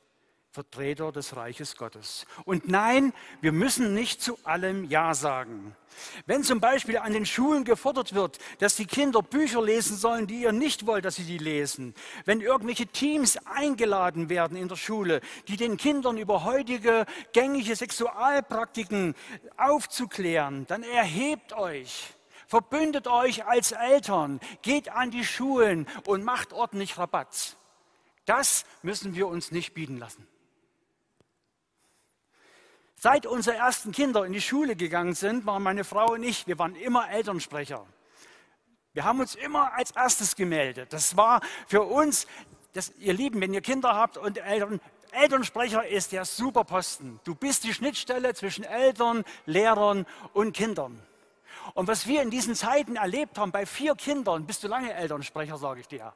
Vertreter 0.57 1.12
des 1.12 1.37
Reiches 1.37 1.77
Gottes. 1.77 2.25
Und 2.46 2.66
nein, 2.66 3.12
wir 3.42 3.53
müssen 3.53 3.92
nicht 3.92 4.22
zu 4.22 4.38
allem 4.42 4.85
Ja 4.85 5.12
sagen. 5.12 5.77
Wenn 6.25 6.44
zum 6.44 6.61
Beispiel 6.61 6.96
an 6.96 7.12
den 7.12 7.27
Schulen 7.27 7.64
gefordert 7.64 8.14
wird, 8.14 8.38
dass 8.59 8.75
die 8.75 8.87
Kinder 8.87 9.20
Bücher 9.20 9.62
lesen 9.62 9.99
sollen, 9.99 10.27
die 10.27 10.40
ihr 10.40 10.53
nicht 10.53 10.87
wollt, 10.87 11.05
dass 11.05 11.16
sie 11.16 11.25
die 11.25 11.37
lesen, 11.37 11.94
wenn 12.25 12.40
irgendwelche 12.40 12.87
Teams 12.87 13.37
eingeladen 13.44 14.31
werden 14.31 14.57
in 14.57 14.68
der 14.68 14.77
Schule, 14.77 15.20
die 15.46 15.59
den 15.59 15.77
Kindern 15.77 16.16
über 16.16 16.44
heutige 16.44 17.05
gängige 17.35 17.77
Sexualpraktiken 17.77 19.14
aufzuklären, 19.59 20.66
dann 20.68 20.85
erhebt 20.85 21.53
euch. 21.53 22.15
Verbündet 22.47 23.09
euch 23.09 23.45
als 23.45 23.73
Eltern, 23.73 24.41
geht 24.63 24.89
an 24.89 25.11
die 25.11 25.25
Schulen 25.25 25.87
und 26.05 26.25
macht 26.25 26.53
ordentlich 26.53 26.97
Rabatz. 26.97 27.57
Das 28.25 28.65
müssen 28.83 29.15
wir 29.15 29.27
uns 29.29 29.51
nicht 29.51 29.75
bieten 29.75 29.99
lassen. 29.99 30.27
Seit 32.99 33.27
unsere 33.27 33.57
ersten 33.57 33.93
Kinder 33.93 34.25
in 34.25 34.33
die 34.33 34.41
Schule 34.41 34.75
gegangen 34.75 35.15
sind, 35.15 35.45
waren 35.45 35.63
meine 35.63 35.85
Frau 35.85 36.13
und 36.13 36.23
ich, 36.23 36.47
wir 36.47 36.59
waren 36.59 36.75
immer 36.77 37.11
Elternsprecher. 37.11 37.87
Wir 38.95 39.05
haben 39.05 39.21
uns 39.21 39.35
immer 39.35 39.75
als 39.75 39.91
erstes 39.91 40.37
gemeldet. 40.37 40.93
Das 40.93 41.17
war 41.17 41.43
für 41.67 41.83
uns, 41.83 42.27
das, 42.73 42.93
ihr 42.99 43.13
Lieben, 43.13 43.41
wenn 43.41 43.53
ihr 43.53 43.61
Kinder 43.61 43.95
habt 43.95 44.17
und 44.17 44.39
Eltern, 44.39 44.81
Elternsprecher 45.13 45.87
ist 45.87 46.13
der 46.13 46.25
Superposten. 46.25 47.21
Du 47.25 47.35
bist 47.35 47.65
die 47.65 47.75
Schnittstelle 47.75 48.35
zwischen 48.35 48.65
Eltern, 48.65 49.25
Lehrern 49.45 50.07
und 50.33 50.53
Kindern. 50.57 51.01
Und 51.74 51.88
was 51.88 52.07
wir 52.07 52.22
in 52.22 52.31
diesen 52.31 52.55
Zeiten 52.55 52.96
erlebt 52.96 53.38
haben, 53.38 53.52
bei 53.52 53.66
vier 53.66 53.94
Kindern, 53.94 54.46
bist 54.46 54.62
du 54.62 54.68
lange 54.68 54.92
Elternsprecher, 54.92 55.59
sage 55.59 55.81
ich 55.81 55.88
dir. 55.88 56.12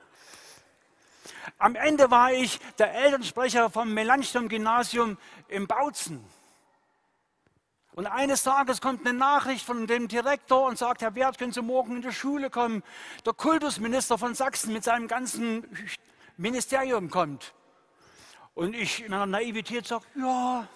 Am 1.59 1.75
Ende 1.75 2.11
war 2.11 2.33
ich 2.33 2.61
der 2.79 2.95
Elternsprecher 2.95 3.71
vom 3.71 3.93
Melanchthon-Gymnasium 3.93 5.19
im 5.49 5.67
Bautzen. 5.67 6.25
Und 7.93 8.07
eines 8.07 8.45
Tages 8.45 8.81
kommt 8.81 9.07
eine 9.07 9.19
Nachricht 9.19 9.65
von 9.65 9.87
dem 9.87 10.09
Direktor 10.09 10.67
und 10.69 10.79
sagt, 10.79 11.03
Herr 11.03 11.15
Wert, 11.15 11.39
können 11.39 11.53
Sie 11.53 11.61
morgen 11.61 11.97
in 11.97 12.03
die 12.03 12.13
Schule 12.13 12.49
kommen? 12.49 12.83
Der 13.27 13.33
Kultusminister 13.33 14.17
von 14.17 14.35
Sachsen 14.35 14.73
mit 14.73 14.85
seinem 14.85 15.09
ganzen 15.09 15.67
Ministerium 16.37 17.11
kommt. 17.11 17.53
Und 18.55 18.75
ich 18.75 19.05
in 19.05 19.13
einer 19.13 19.27
Naivität 19.27 19.87
sage, 19.87 20.05
ja, 20.15 20.67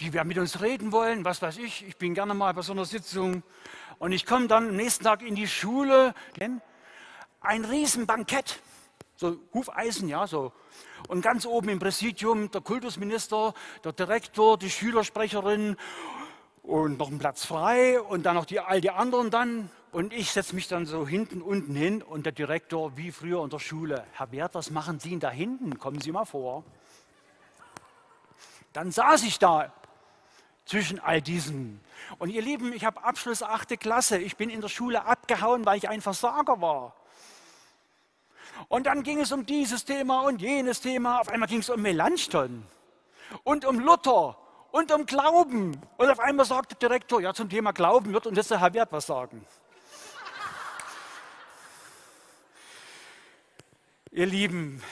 die 0.00 0.12
werden 0.12 0.28
mit 0.28 0.38
uns 0.38 0.60
reden 0.60 0.92
wollen, 0.92 1.24
was 1.24 1.40
weiß 1.42 1.58
ich, 1.58 1.86
ich 1.86 1.96
bin 1.96 2.14
gerne 2.14 2.34
mal 2.34 2.52
bei 2.54 2.62
so 2.62 2.72
einer 2.72 2.84
Sitzung. 2.84 3.42
Und 3.98 4.12
ich 4.12 4.26
komme 4.26 4.46
dann 4.46 4.68
am 4.68 4.76
nächsten 4.76 5.04
Tag 5.04 5.22
in 5.22 5.34
die 5.34 5.48
Schule, 5.48 6.14
ein 7.40 7.64
Riesenbankett, 7.64 8.60
so 9.16 9.38
Hufeisen, 9.54 10.08
ja, 10.08 10.26
so 10.26 10.52
und 11.08 11.22
ganz 11.22 11.46
oben 11.46 11.68
im 11.68 11.78
Präsidium 11.78 12.50
der 12.50 12.60
Kultusminister, 12.60 13.54
der 13.84 13.92
Direktor, 13.92 14.58
die 14.58 14.70
Schülersprecherin 14.70 15.76
und 16.62 16.98
noch 16.98 17.10
ein 17.10 17.18
Platz 17.18 17.44
frei 17.44 18.00
und 18.00 18.24
dann 18.24 18.34
noch 18.34 18.44
die, 18.44 18.60
all 18.60 18.80
die 18.80 18.90
anderen 18.90 19.30
dann. 19.30 19.70
Und 19.92 20.12
ich 20.12 20.32
setze 20.32 20.54
mich 20.54 20.68
dann 20.68 20.84
so 20.84 21.06
hinten 21.06 21.40
unten 21.40 21.74
hin 21.74 22.02
und 22.02 22.26
der 22.26 22.32
Direktor, 22.32 22.96
wie 22.96 23.12
früher 23.12 23.42
in 23.42 23.50
der 23.50 23.60
Schule, 23.60 24.04
Herr 24.12 24.30
Wert, 24.32 24.54
was 24.54 24.70
machen 24.70 24.98
Sie 24.98 25.10
denn 25.10 25.20
da 25.20 25.30
hinten? 25.30 25.78
Kommen 25.78 26.00
Sie 26.00 26.12
mal 26.12 26.24
vor. 26.24 26.64
Dann 28.72 28.90
saß 28.90 29.22
ich 29.22 29.38
da 29.38 29.72
zwischen 30.66 31.00
all 31.00 31.22
diesen. 31.22 31.80
Und 32.18 32.28
ihr 32.28 32.42
Lieben, 32.42 32.72
ich 32.72 32.84
habe 32.84 33.02
Abschluss 33.02 33.42
8. 33.42 33.80
Klasse. 33.80 34.18
Ich 34.18 34.36
bin 34.36 34.50
in 34.50 34.60
der 34.60 34.68
Schule 34.68 35.04
abgehauen, 35.04 35.64
weil 35.64 35.78
ich 35.78 35.88
ein 35.88 36.02
Versager 36.02 36.60
war. 36.60 36.94
Und 38.68 38.86
dann 38.86 39.02
ging 39.02 39.20
es 39.20 39.32
um 39.32 39.46
dieses 39.46 39.84
Thema 39.84 40.22
und 40.22 40.42
jenes 40.42 40.80
Thema. 40.80 41.20
Auf 41.20 41.28
einmal 41.28 41.48
ging 41.48 41.60
es 41.60 41.70
um 41.70 41.80
Melanchthon 41.80 42.66
und 43.44 43.64
um 43.64 43.78
Luther 43.78 44.36
und 44.72 44.92
um 44.92 45.06
Glauben. 45.06 45.80
Und 45.96 46.10
auf 46.10 46.20
einmal 46.20 46.44
sagt 46.46 46.72
der 46.72 46.78
Direktor, 46.78 47.20
ja, 47.20 47.32
zum 47.32 47.48
Thema 47.48 47.72
Glauben 47.72 48.12
wird 48.12 48.26
uns 48.26 48.36
jetzt 48.36 48.50
der 48.50 48.60
Herr 48.60 48.74
Wert 48.74 48.90
was 48.92 49.06
sagen. 49.06 49.46
Ihr 54.10 54.26
Lieben, 54.26 54.82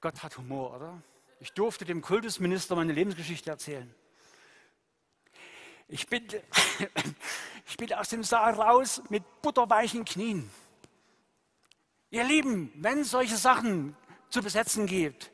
Gott 0.00 0.22
hat 0.22 0.36
Humor, 0.38 0.76
oder? 0.76 1.02
Ich 1.40 1.52
durfte 1.52 1.84
dem 1.84 2.00
Kultusminister 2.00 2.76
meine 2.76 2.92
Lebensgeschichte 2.92 3.50
erzählen. 3.50 3.92
Ich 5.88 6.06
bin, 6.06 6.26
ich 7.66 7.76
bin 7.76 7.92
aus 7.92 8.08
dem 8.08 8.22
Saal 8.22 8.54
raus 8.54 9.02
mit 9.08 9.22
butterweichen 9.42 10.04
Knien. 10.04 10.50
Ihr 12.10 12.24
Lieben, 12.24 12.72
wenn 12.76 13.00
es 13.00 13.10
solche 13.10 13.36
Sachen 13.36 13.96
zu 14.30 14.42
besetzen 14.42 14.86
gibt, 14.86 15.32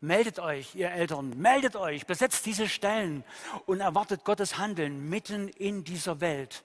meldet 0.00 0.38
euch, 0.38 0.74
ihr 0.74 0.90
Eltern, 0.90 1.30
meldet 1.38 1.76
euch, 1.76 2.06
besetzt 2.06 2.46
diese 2.46 2.68
Stellen 2.68 3.24
und 3.66 3.80
erwartet 3.80 4.24
Gottes 4.24 4.58
Handeln 4.58 5.08
mitten 5.08 5.48
in 5.48 5.84
dieser 5.84 6.20
Welt 6.20 6.64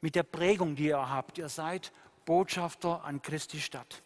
mit 0.00 0.14
der 0.14 0.22
Prägung, 0.22 0.76
die 0.76 0.86
ihr 0.86 1.10
habt. 1.10 1.38
Ihr 1.38 1.48
seid 1.48 1.92
Botschafter 2.24 3.04
an 3.04 3.22
Christi 3.22 3.60
Stadt. 3.60 4.02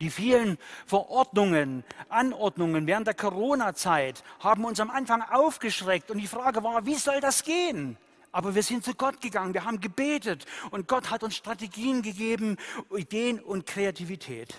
Die 0.00 0.10
vielen 0.10 0.58
Verordnungen, 0.86 1.84
Anordnungen 2.08 2.86
während 2.86 3.06
der 3.06 3.14
Corona-Zeit 3.14 4.22
haben 4.40 4.64
uns 4.64 4.80
am 4.80 4.90
Anfang 4.90 5.22
aufgeschreckt 5.22 6.10
und 6.10 6.18
die 6.18 6.26
Frage 6.26 6.62
war, 6.62 6.84
wie 6.86 6.96
soll 6.96 7.20
das 7.20 7.44
gehen? 7.44 7.96
Aber 8.32 8.54
wir 8.54 8.62
sind 8.62 8.84
zu 8.84 8.94
Gott 8.94 9.20
gegangen, 9.20 9.52
wir 9.54 9.64
haben 9.64 9.80
gebetet 9.80 10.46
und 10.70 10.88
Gott 10.88 11.10
hat 11.10 11.22
uns 11.22 11.36
Strategien 11.36 12.02
gegeben, 12.02 12.56
Ideen 12.96 13.38
und 13.38 13.66
Kreativität. 13.66 14.54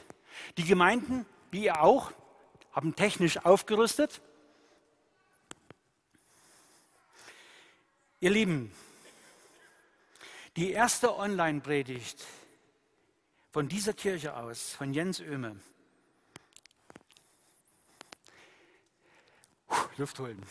Die 0.58 0.64
Gemeinden, 0.64 1.26
wie 1.52 1.66
ihr 1.66 1.82
auch, 1.82 2.12
haben 2.72 2.96
technisch 2.96 3.44
aufgerüstet. 3.46 4.22
Ihr 8.20 8.30
Lieben, 8.30 8.72
die 10.56 10.72
erste 10.72 11.18
Online-Predigt, 11.18 12.24
von 13.54 13.70
dieser 13.70 13.94
Kirche 13.94 14.36
aus, 14.36 14.72
von 14.72 14.96
Jens 14.96 15.22
Oehme, 15.22 15.56
Luft 19.96 20.18
holen, 20.18 20.44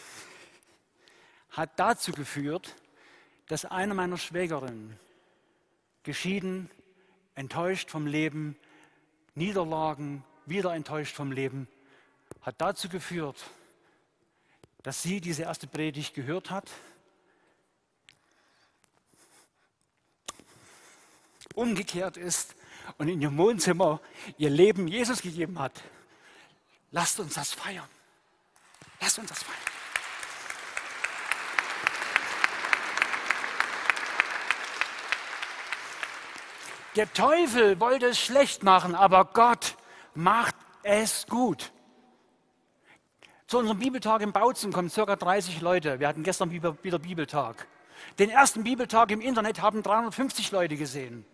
hat 1.50 1.80
dazu 1.80 2.12
geführt, 2.12 2.76
dass 3.48 3.64
eine 3.64 3.94
meiner 3.94 4.18
Schwägerinnen, 4.18 4.96
geschieden, 6.04 6.70
enttäuscht 7.34 7.90
vom 7.90 8.06
Leben, 8.06 8.56
Niederlagen, 9.34 10.22
wieder 10.46 10.72
enttäuscht 10.72 11.16
vom 11.16 11.32
Leben, 11.32 11.66
hat 12.40 12.60
dazu 12.60 12.88
geführt, 12.88 13.50
dass 14.84 15.02
sie 15.02 15.20
diese 15.20 15.42
erste 15.42 15.66
Predigt 15.66 16.14
gehört 16.14 16.50
hat, 16.50 16.70
umgekehrt 21.56 22.16
ist 22.16 22.54
und 22.98 23.08
in 23.08 23.20
ihrem 23.20 23.36
Wohnzimmer 23.38 24.00
ihr 24.38 24.50
Leben 24.50 24.88
Jesus 24.88 25.22
gegeben 25.22 25.58
hat. 25.58 25.82
Lasst 26.90 27.20
uns 27.20 27.34
das 27.34 27.52
feiern. 27.52 27.88
Lasst 29.00 29.18
uns 29.18 29.28
das 29.28 29.42
feiern. 29.42 29.58
Der 36.96 37.10
Teufel 37.12 37.80
wollte 37.80 38.06
es 38.06 38.20
schlecht 38.20 38.62
machen, 38.62 38.94
aber 38.94 39.24
Gott 39.24 39.76
macht 40.14 40.54
es 40.82 41.26
gut. 41.26 41.72
Zu 43.46 43.58
unserem 43.58 43.78
Bibeltag 43.78 44.20
in 44.20 44.32
Bautzen 44.32 44.72
kommen 44.72 44.90
ca. 44.90 45.16
30 45.16 45.62
Leute. 45.62 46.00
Wir 46.00 46.08
hatten 46.08 46.22
gestern 46.22 46.50
wieder 46.50 46.72
Bibeltag. 46.72 47.66
Den 48.18 48.28
ersten 48.28 48.64
Bibeltag 48.64 49.10
im 49.10 49.20
Internet 49.20 49.62
haben 49.62 49.82
350 49.82 50.50
Leute 50.52 50.76
gesehen. 50.76 51.24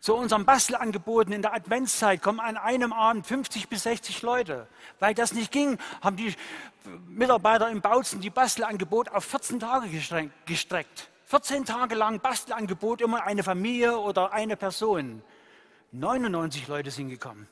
Zu 0.00 0.14
unseren 0.14 0.44
Bastelangeboten 0.44 1.32
in 1.32 1.42
der 1.42 1.54
Adventszeit 1.54 2.22
kommen 2.22 2.40
an 2.40 2.56
einem 2.56 2.92
Abend 2.92 3.26
50 3.26 3.68
bis 3.68 3.84
60 3.84 4.22
Leute. 4.22 4.66
Weil 4.98 5.14
das 5.14 5.32
nicht 5.32 5.52
ging, 5.52 5.78
haben 6.02 6.16
die 6.16 6.34
Mitarbeiter 7.06 7.70
im 7.70 7.80
Bautzen 7.80 8.20
die 8.20 8.30
Bastelangebot 8.30 9.10
auf 9.10 9.24
14 9.24 9.60
Tage 9.60 9.88
gestreckt. 10.46 11.08
14 11.26 11.64
Tage 11.64 11.94
lang 11.94 12.20
Bastelangebot, 12.20 13.00
immer 13.00 13.24
eine 13.24 13.42
Familie 13.42 13.98
oder 13.98 14.32
eine 14.32 14.56
Person. 14.56 15.22
99 15.92 16.68
Leute 16.68 16.90
sind 16.90 17.08
gekommen. 17.08 17.48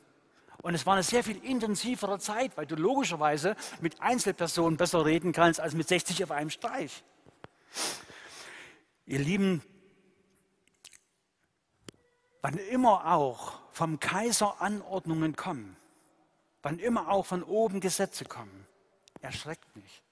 Und 0.62 0.74
es 0.74 0.86
war 0.86 0.94
eine 0.94 1.02
sehr 1.02 1.24
viel 1.24 1.42
intensivere 1.44 2.18
Zeit, 2.18 2.56
weil 2.56 2.66
du 2.66 2.76
logischerweise 2.76 3.56
mit 3.80 4.00
Einzelpersonen 4.00 4.76
besser 4.76 5.04
reden 5.04 5.32
kannst 5.32 5.60
als 5.60 5.74
mit 5.74 5.88
60 5.88 6.22
auf 6.22 6.30
einem 6.30 6.50
Streich. 6.50 7.02
Ihr 9.06 9.18
Lieben, 9.18 9.62
wann 12.42 12.58
immer 12.58 13.06
auch 13.12 13.60
vom 13.72 14.00
Kaiser 14.00 14.60
Anordnungen 14.60 15.34
kommen, 15.36 15.76
wann 16.60 16.78
immer 16.78 17.08
auch 17.08 17.24
von 17.24 17.42
oben 17.42 17.80
Gesetze 17.80 18.24
kommen, 18.24 18.66
erschreckt 19.20 19.74
mich. 19.76 20.02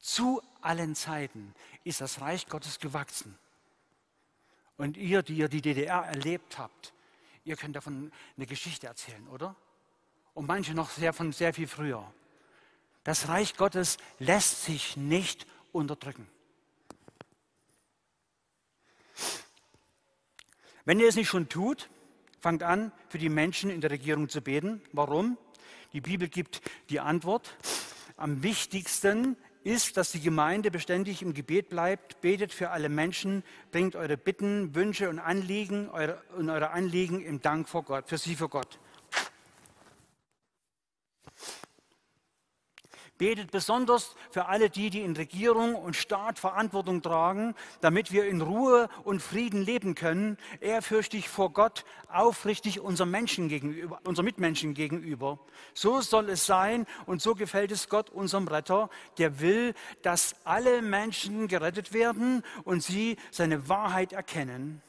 Zu 0.00 0.40
allen 0.62 0.94
Zeiten 0.94 1.54
ist 1.84 2.00
das 2.00 2.20
Reich 2.20 2.46
Gottes 2.46 2.78
gewachsen. 2.78 3.36
Und 4.76 4.96
ihr, 4.96 5.22
die 5.22 5.34
ihr 5.34 5.48
die 5.48 5.60
DDR 5.60 6.04
erlebt 6.04 6.56
habt, 6.56 6.94
ihr 7.44 7.56
könnt 7.56 7.74
davon 7.74 8.12
eine 8.36 8.46
Geschichte 8.46 8.86
erzählen, 8.86 9.26
oder? 9.28 9.56
Und 10.34 10.46
manche 10.46 10.72
noch 10.72 10.90
sehr 10.90 11.12
von 11.12 11.32
sehr 11.32 11.52
viel 11.52 11.66
früher. 11.66 12.10
Das 13.02 13.28
Reich 13.28 13.56
Gottes 13.56 13.98
lässt 14.20 14.64
sich 14.64 14.96
nicht 14.96 15.46
unterdrücken. 15.72 16.28
Wenn 20.88 21.00
ihr 21.00 21.08
es 21.08 21.16
nicht 21.16 21.28
schon 21.28 21.50
tut, 21.50 21.90
fangt 22.40 22.62
an, 22.62 22.92
für 23.10 23.18
die 23.18 23.28
Menschen 23.28 23.68
in 23.68 23.82
der 23.82 23.90
Regierung 23.90 24.30
zu 24.30 24.40
beten. 24.40 24.80
Warum? 24.92 25.36
Die 25.92 26.00
Bibel 26.00 26.28
gibt 26.28 26.62
die 26.88 26.98
Antwort. 26.98 27.58
Am 28.16 28.42
wichtigsten 28.42 29.36
ist, 29.64 29.98
dass 29.98 30.12
die 30.12 30.20
Gemeinde 30.20 30.70
beständig 30.70 31.20
im 31.20 31.34
Gebet 31.34 31.68
bleibt, 31.68 32.22
betet 32.22 32.54
für 32.54 32.70
alle 32.70 32.88
Menschen, 32.88 33.42
bringt 33.70 33.96
eure 33.96 34.16
Bitten, 34.16 34.74
Wünsche 34.74 35.10
und 35.10 35.18
Anliegen 35.18 35.90
eure, 35.90 36.22
und 36.38 36.48
eure 36.48 36.70
Anliegen 36.70 37.20
im 37.20 37.42
Dank 37.42 37.68
vor 37.68 37.82
Gott, 37.82 38.08
für 38.08 38.16
sie 38.16 38.34
vor 38.34 38.48
Gott. 38.48 38.78
Betet 43.18 43.50
besonders 43.50 44.14
für 44.30 44.46
alle 44.46 44.70
die, 44.70 44.90
die 44.90 45.02
in 45.02 45.16
Regierung 45.16 45.74
und 45.74 45.96
Staat 45.96 46.38
Verantwortung 46.38 47.02
tragen, 47.02 47.54
damit 47.80 48.12
wir 48.12 48.26
in 48.26 48.40
Ruhe 48.40 48.88
und 49.02 49.20
Frieden 49.20 49.62
leben 49.62 49.96
können, 49.96 50.38
ehrfürchtig 50.60 51.28
vor 51.28 51.52
Gott, 51.52 51.84
aufrichtig 52.10 52.80
unserem 52.80 53.10
Menschen 53.10 53.48
gegenüber, 53.48 54.00
unserem 54.04 54.26
Mitmenschen 54.26 54.74
gegenüber. 54.74 55.40
So 55.74 56.00
soll 56.00 56.30
es 56.30 56.46
sein 56.46 56.86
und 57.06 57.20
so 57.20 57.34
gefällt 57.34 57.72
es 57.72 57.88
Gott, 57.88 58.08
unserem 58.10 58.46
Retter, 58.46 58.88
der 59.18 59.40
will, 59.40 59.74
dass 60.02 60.36
alle 60.44 60.80
Menschen 60.80 61.48
gerettet 61.48 61.92
werden 61.92 62.42
und 62.64 62.82
sie 62.82 63.16
seine 63.30 63.68
Wahrheit 63.68 64.12
erkennen. 64.12 64.80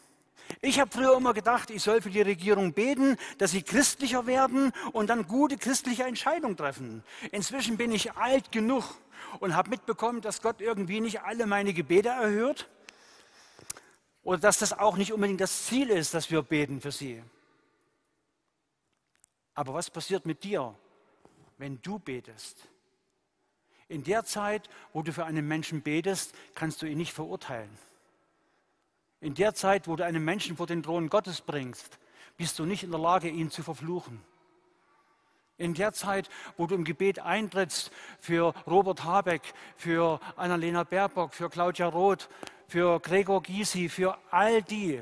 Ich 0.61 0.79
habe 0.79 0.91
früher 0.91 1.15
immer 1.15 1.33
gedacht, 1.33 1.69
ich 1.69 1.81
soll 1.83 2.01
für 2.01 2.09
die 2.09 2.21
Regierung 2.21 2.73
beten, 2.73 3.17
dass 3.37 3.51
sie 3.51 3.61
christlicher 3.61 4.25
werden 4.27 4.71
und 4.91 5.09
dann 5.09 5.27
gute 5.27 5.57
christliche 5.57 6.03
Entscheidungen 6.03 6.57
treffen. 6.57 7.03
Inzwischen 7.31 7.77
bin 7.77 7.91
ich 7.91 8.13
alt 8.13 8.51
genug 8.51 8.83
und 9.39 9.55
habe 9.55 9.69
mitbekommen, 9.69 10.21
dass 10.21 10.41
Gott 10.41 10.61
irgendwie 10.61 11.01
nicht 11.01 11.21
alle 11.21 11.45
meine 11.45 11.73
Gebete 11.73 12.09
erhört 12.09 12.67
oder 14.23 14.39
dass 14.39 14.57
das 14.57 14.73
auch 14.73 14.97
nicht 14.97 15.13
unbedingt 15.13 15.41
das 15.41 15.65
Ziel 15.65 15.89
ist, 15.89 16.13
dass 16.13 16.29
wir 16.31 16.41
beten 16.41 16.81
für 16.81 16.91
sie. 16.91 17.23
Aber 19.53 19.73
was 19.73 19.89
passiert 19.89 20.25
mit 20.25 20.43
dir, 20.43 20.75
wenn 21.57 21.81
du 21.81 21.99
betest? 21.99 22.67
In 23.87 24.03
der 24.03 24.23
Zeit, 24.23 24.69
wo 24.93 25.01
du 25.01 25.11
für 25.11 25.25
einen 25.25 25.47
Menschen 25.47 25.81
betest, 25.81 26.33
kannst 26.53 26.81
du 26.81 26.85
ihn 26.85 26.97
nicht 26.97 27.13
verurteilen. 27.13 27.69
In 29.21 29.33
der 29.35 29.53
Zeit, 29.53 29.87
wo 29.87 29.95
du 29.95 30.05
einen 30.05 30.23
Menschen 30.23 30.57
vor 30.57 30.67
den 30.67 30.83
Thron 30.83 31.09
Gottes 31.09 31.41
bringst, 31.41 31.99
bist 32.37 32.57
du 32.57 32.65
nicht 32.65 32.83
in 32.83 32.91
der 32.91 32.99
Lage, 32.99 33.29
ihn 33.29 33.51
zu 33.51 33.63
verfluchen. 33.63 34.23
In 35.57 35.73
der 35.73 35.91
Zeit, 35.91 36.29
wo 36.55 36.67
du 36.67 36.75
im 36.75 36.85
Gebet 36.85 37.19
eintrittst 37.19 37.91
für 38.21 38.53
Robert 38.65 39.03
Habeck, 39.03 39.41
für 39.75 40.21
Annalena 40.37 40.85
Baerbock, 40.85 41.33
für 41.33 41.49
Claudia 41.49 41.87
Roth, 41.87 42.29
für 42.69 43.01
Gregor 43.01 43.43
Gysi, 43.43 43.89
für 43.89 44.17
all 44.31 44.61
die, 44.63 45.01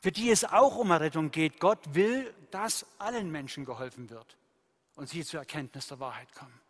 für 0.00 0.10
die 0.10 0.30
es 0.30 0.44
auch 0.44 0.76
um 0.76 0.90
Errettung 0.90 1.30
geht. 1.30 1.60
Gott 1.60 1.94
will, 1.94 2.34
dass 2.50 2.84
allen 2.98 3.30
Menschen 3.30 3.64
geholfen 3.64 4.10
wird 4.10 4.36
und 4.96 5.08
sie 5.08 5.24
zur 5.24 5.40
Erkenntnis 5.40 5.86
der 5.86 6.00
Wahrheit 6.00 6.34
kommen. 6.34 6.60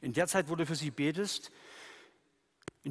In 0.00 0.12
der 0.12 0.26
Zeit, 0.26 0.48
wo 0.48 0.56
du 0.56 0.66
für 0.66 0.74
sie 0.74 0.90
betest, 0.90 1.52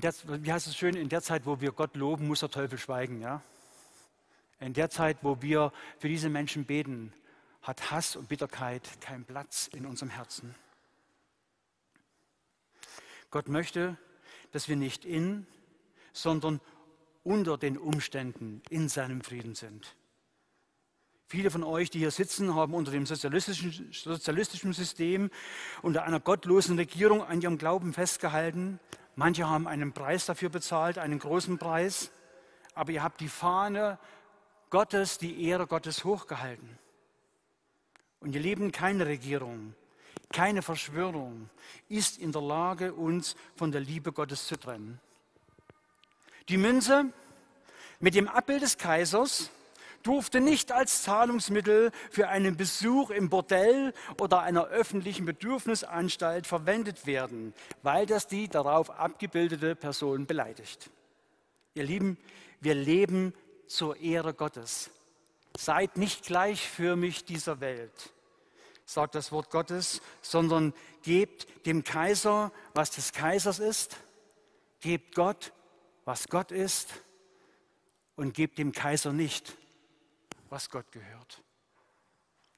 der, 0.02 0.14
wie 0.28 0.52
heißt 0.52 0.68
es 0.68 0.76
schön, 0.76 0.96
in 0.96 1.10
der 1.10 1.22
Zeit, 1.22 1.46
wo 1.46 1.62
wir 1.62 1.72
Gott 1.72 1.96
loben, 1.96 2.28
muss 2.28 2.42
der 2.42 2.50
Teufel 2.50 2.78
schweigen. 2.78 3.22
Ja? 3.22 3.42
In 4.60 4.74
der 4.74 4.90
Zeit, 4.90 5.18
wo 5.22 5.42
wir 5.42 5.72
für 6.00 6.10
diese 6.10 6.30
Menschen 6.30 6.66
beten, 6.66 7.14
hat 7.62 7.92
Hass 7.92 8.16
und 8.16 8.30
Bitterkeit 8.30 9.02
keinen 9.02 9.26
Platz 9.26 9.70
in 9.74 9.86
unserem 9.86 10.10
Herzen. 10.10 10.56
Gott 13.32 13.48
möchte, 13.48 13.98
dass 14.52 14.70
wir 14.70 14.76
nicht 14.76 15.04
in, 15.04 15.48
sondern 16.14 16.62
unter 17.24 17.58
den 17.58 17.78
Umständen 17.78 18.62
in 18.70 18.88
seinem 18.88 19.22
Frieden 19.22 19.56
sind. 19.56 19.96
Viele 21.28 21.50
von 21.50 21.64
euch, 21.64 21.90
die 21.90 22.00
hier 22.00 22.12
sitzen, 22.12 22.54
haben 22.54 22.76
unter 22.76 22.92
dem 22.92 23.08
sozialistischen, 23.08 23.92
sozialistischen 23.92 24.74
System, 24.74 25.32
unter 25.82 26.04
einer 26.04 26.20
gottlosen 26.20 26.78
Regierung 26.78 27.24
an 27.24 27.42
ihrem 27.42 27.58
Glauben 27.58 27.94
festgehalten. 27.94 28.80
Manche 29.16 29.48
haben 29.50 29.68
einen 29.68 29.94
Preis 29.94 30.26
dafür 30.26 30.50
bezahlt, 30.50 30.98
einen 30.98 31.20
großen 31.20 31.58
Preis. 31.58 32.12
Aber 32.74 32.92
ihr 32.92 33.04
habt 33.04 33.22
die 33.22 33.30
Fahne 33.30 33.98
Gottes, 34.70 35.18
die 35.18 35.48
Ehre 35.48 35.68
Gottes 35.68 36.04
hochgehalten. 36.04 36.78
Und 38.20 38.34
ihr 38.34 38.42
Lieben, 38.42 38.72
keine 38.72 39.06
Regierung, 39.06 39.74
keine 40.34 40.62
Verschwörung 40.62 41.50
ist 41.88 42.18
in 42.18 42.32
der 42.32 42.42
Lage, 42.42 42.94
uns 42.94 43.36
von 43.56 43.72
der 43.72 43.82
Liebe 43.82 44.12
Gottes 44.12 44.48
zu 44.48 44.58
trennen. 44.58 45.00
Die 46.50 46.58
Münze 46.58 47.06
mit 48.00 48.16
dem 48.16 48.28
Abbild 48.28 48.62
des 48.62 48.78
Kaisers 48.78 49.50
durfte 50.06 50.40
nicht 50.40 50.72
als 50.72 51.04
Zahlungsmittel 51.04 51.92
für 52.12 52.28
einen 52.28 52.58
Besuch 52.58 53.10
im 53.10 53.30
Bordell 53.30 53.94
oder 54.20 54.42
einer 54.42 54.68
öffentlichen 54.68 55.26
Bedürfnisanstalt 55.26 56.48
verwendet 56.48 57.06
werden, 57.06 57.54
weil 57.84 58.06
das 58.06 58.28
die 58.28 58.48
darauf 58.48 58.90
abgebildete 58.92 59.76
Person 59.76 60.26
beleidigt. 60.26 60.90
Ihr 61.74 61.84
Lieben, 61.84 62.18
wir 62.62 62.76
leben 62.76 63.34
zur 63.68 63.98
Ehre 63.98 64.34
Gottes. 64.34 64.90
Seid 65.58 65.98
nicht 65.98 66.24
gleichförmig 66.26 67.26
dieser 67.26 67.60
Welt 67.60 68.12
sagt 68.86 69.16
das 69.16 69.32
Wort 69.32 69.50
Gottes, 69.50 70.02
sondern 70.22 70.74
gebt 71.02 71.48
dem 71.66 71.84
Kaiser, 71.84 72.52
was 72.74 72.92
des 72.92 73.12
Kaisers 73.12 73.60
ist, 73.60 73.98
gebt 74.80 75.16
Gott, 75.16 75.52
was 76.06 76.28
Gott 76.28 76.52
ist 76.52 76.90
und 78.16 78.36
gebt 78.36 78.60
dem 78.60 78.72
Kaiser 78.72 79.12
nicht, 79.12 79.58
was 80.56 80.70
Gott 80.70 80.90
gehört. 80.94 81.44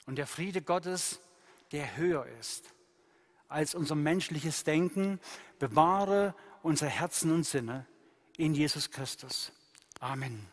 Und 0.05 0.17
der 0.17 0.27
Friede 0.27 0.61
Gottes, 0.61 1.19
der 1.71 1.97
höher 1.97 2.27
ist 2.39 2.71
als 3.49 3.73
unser 3.73 3.95
menschliches 3.95 4.63
Denken, 4.63 5.19
bewahre 5.57 6.35
unsere 6.61 6.91
Herzen 6.91 7.31
und 7.31 7.43
Sinne 7.43 7.87
in 8.37 8.53
Jesus 8.53 8.91
Christus. 8.91 9.51
Amen. 9.99 10.45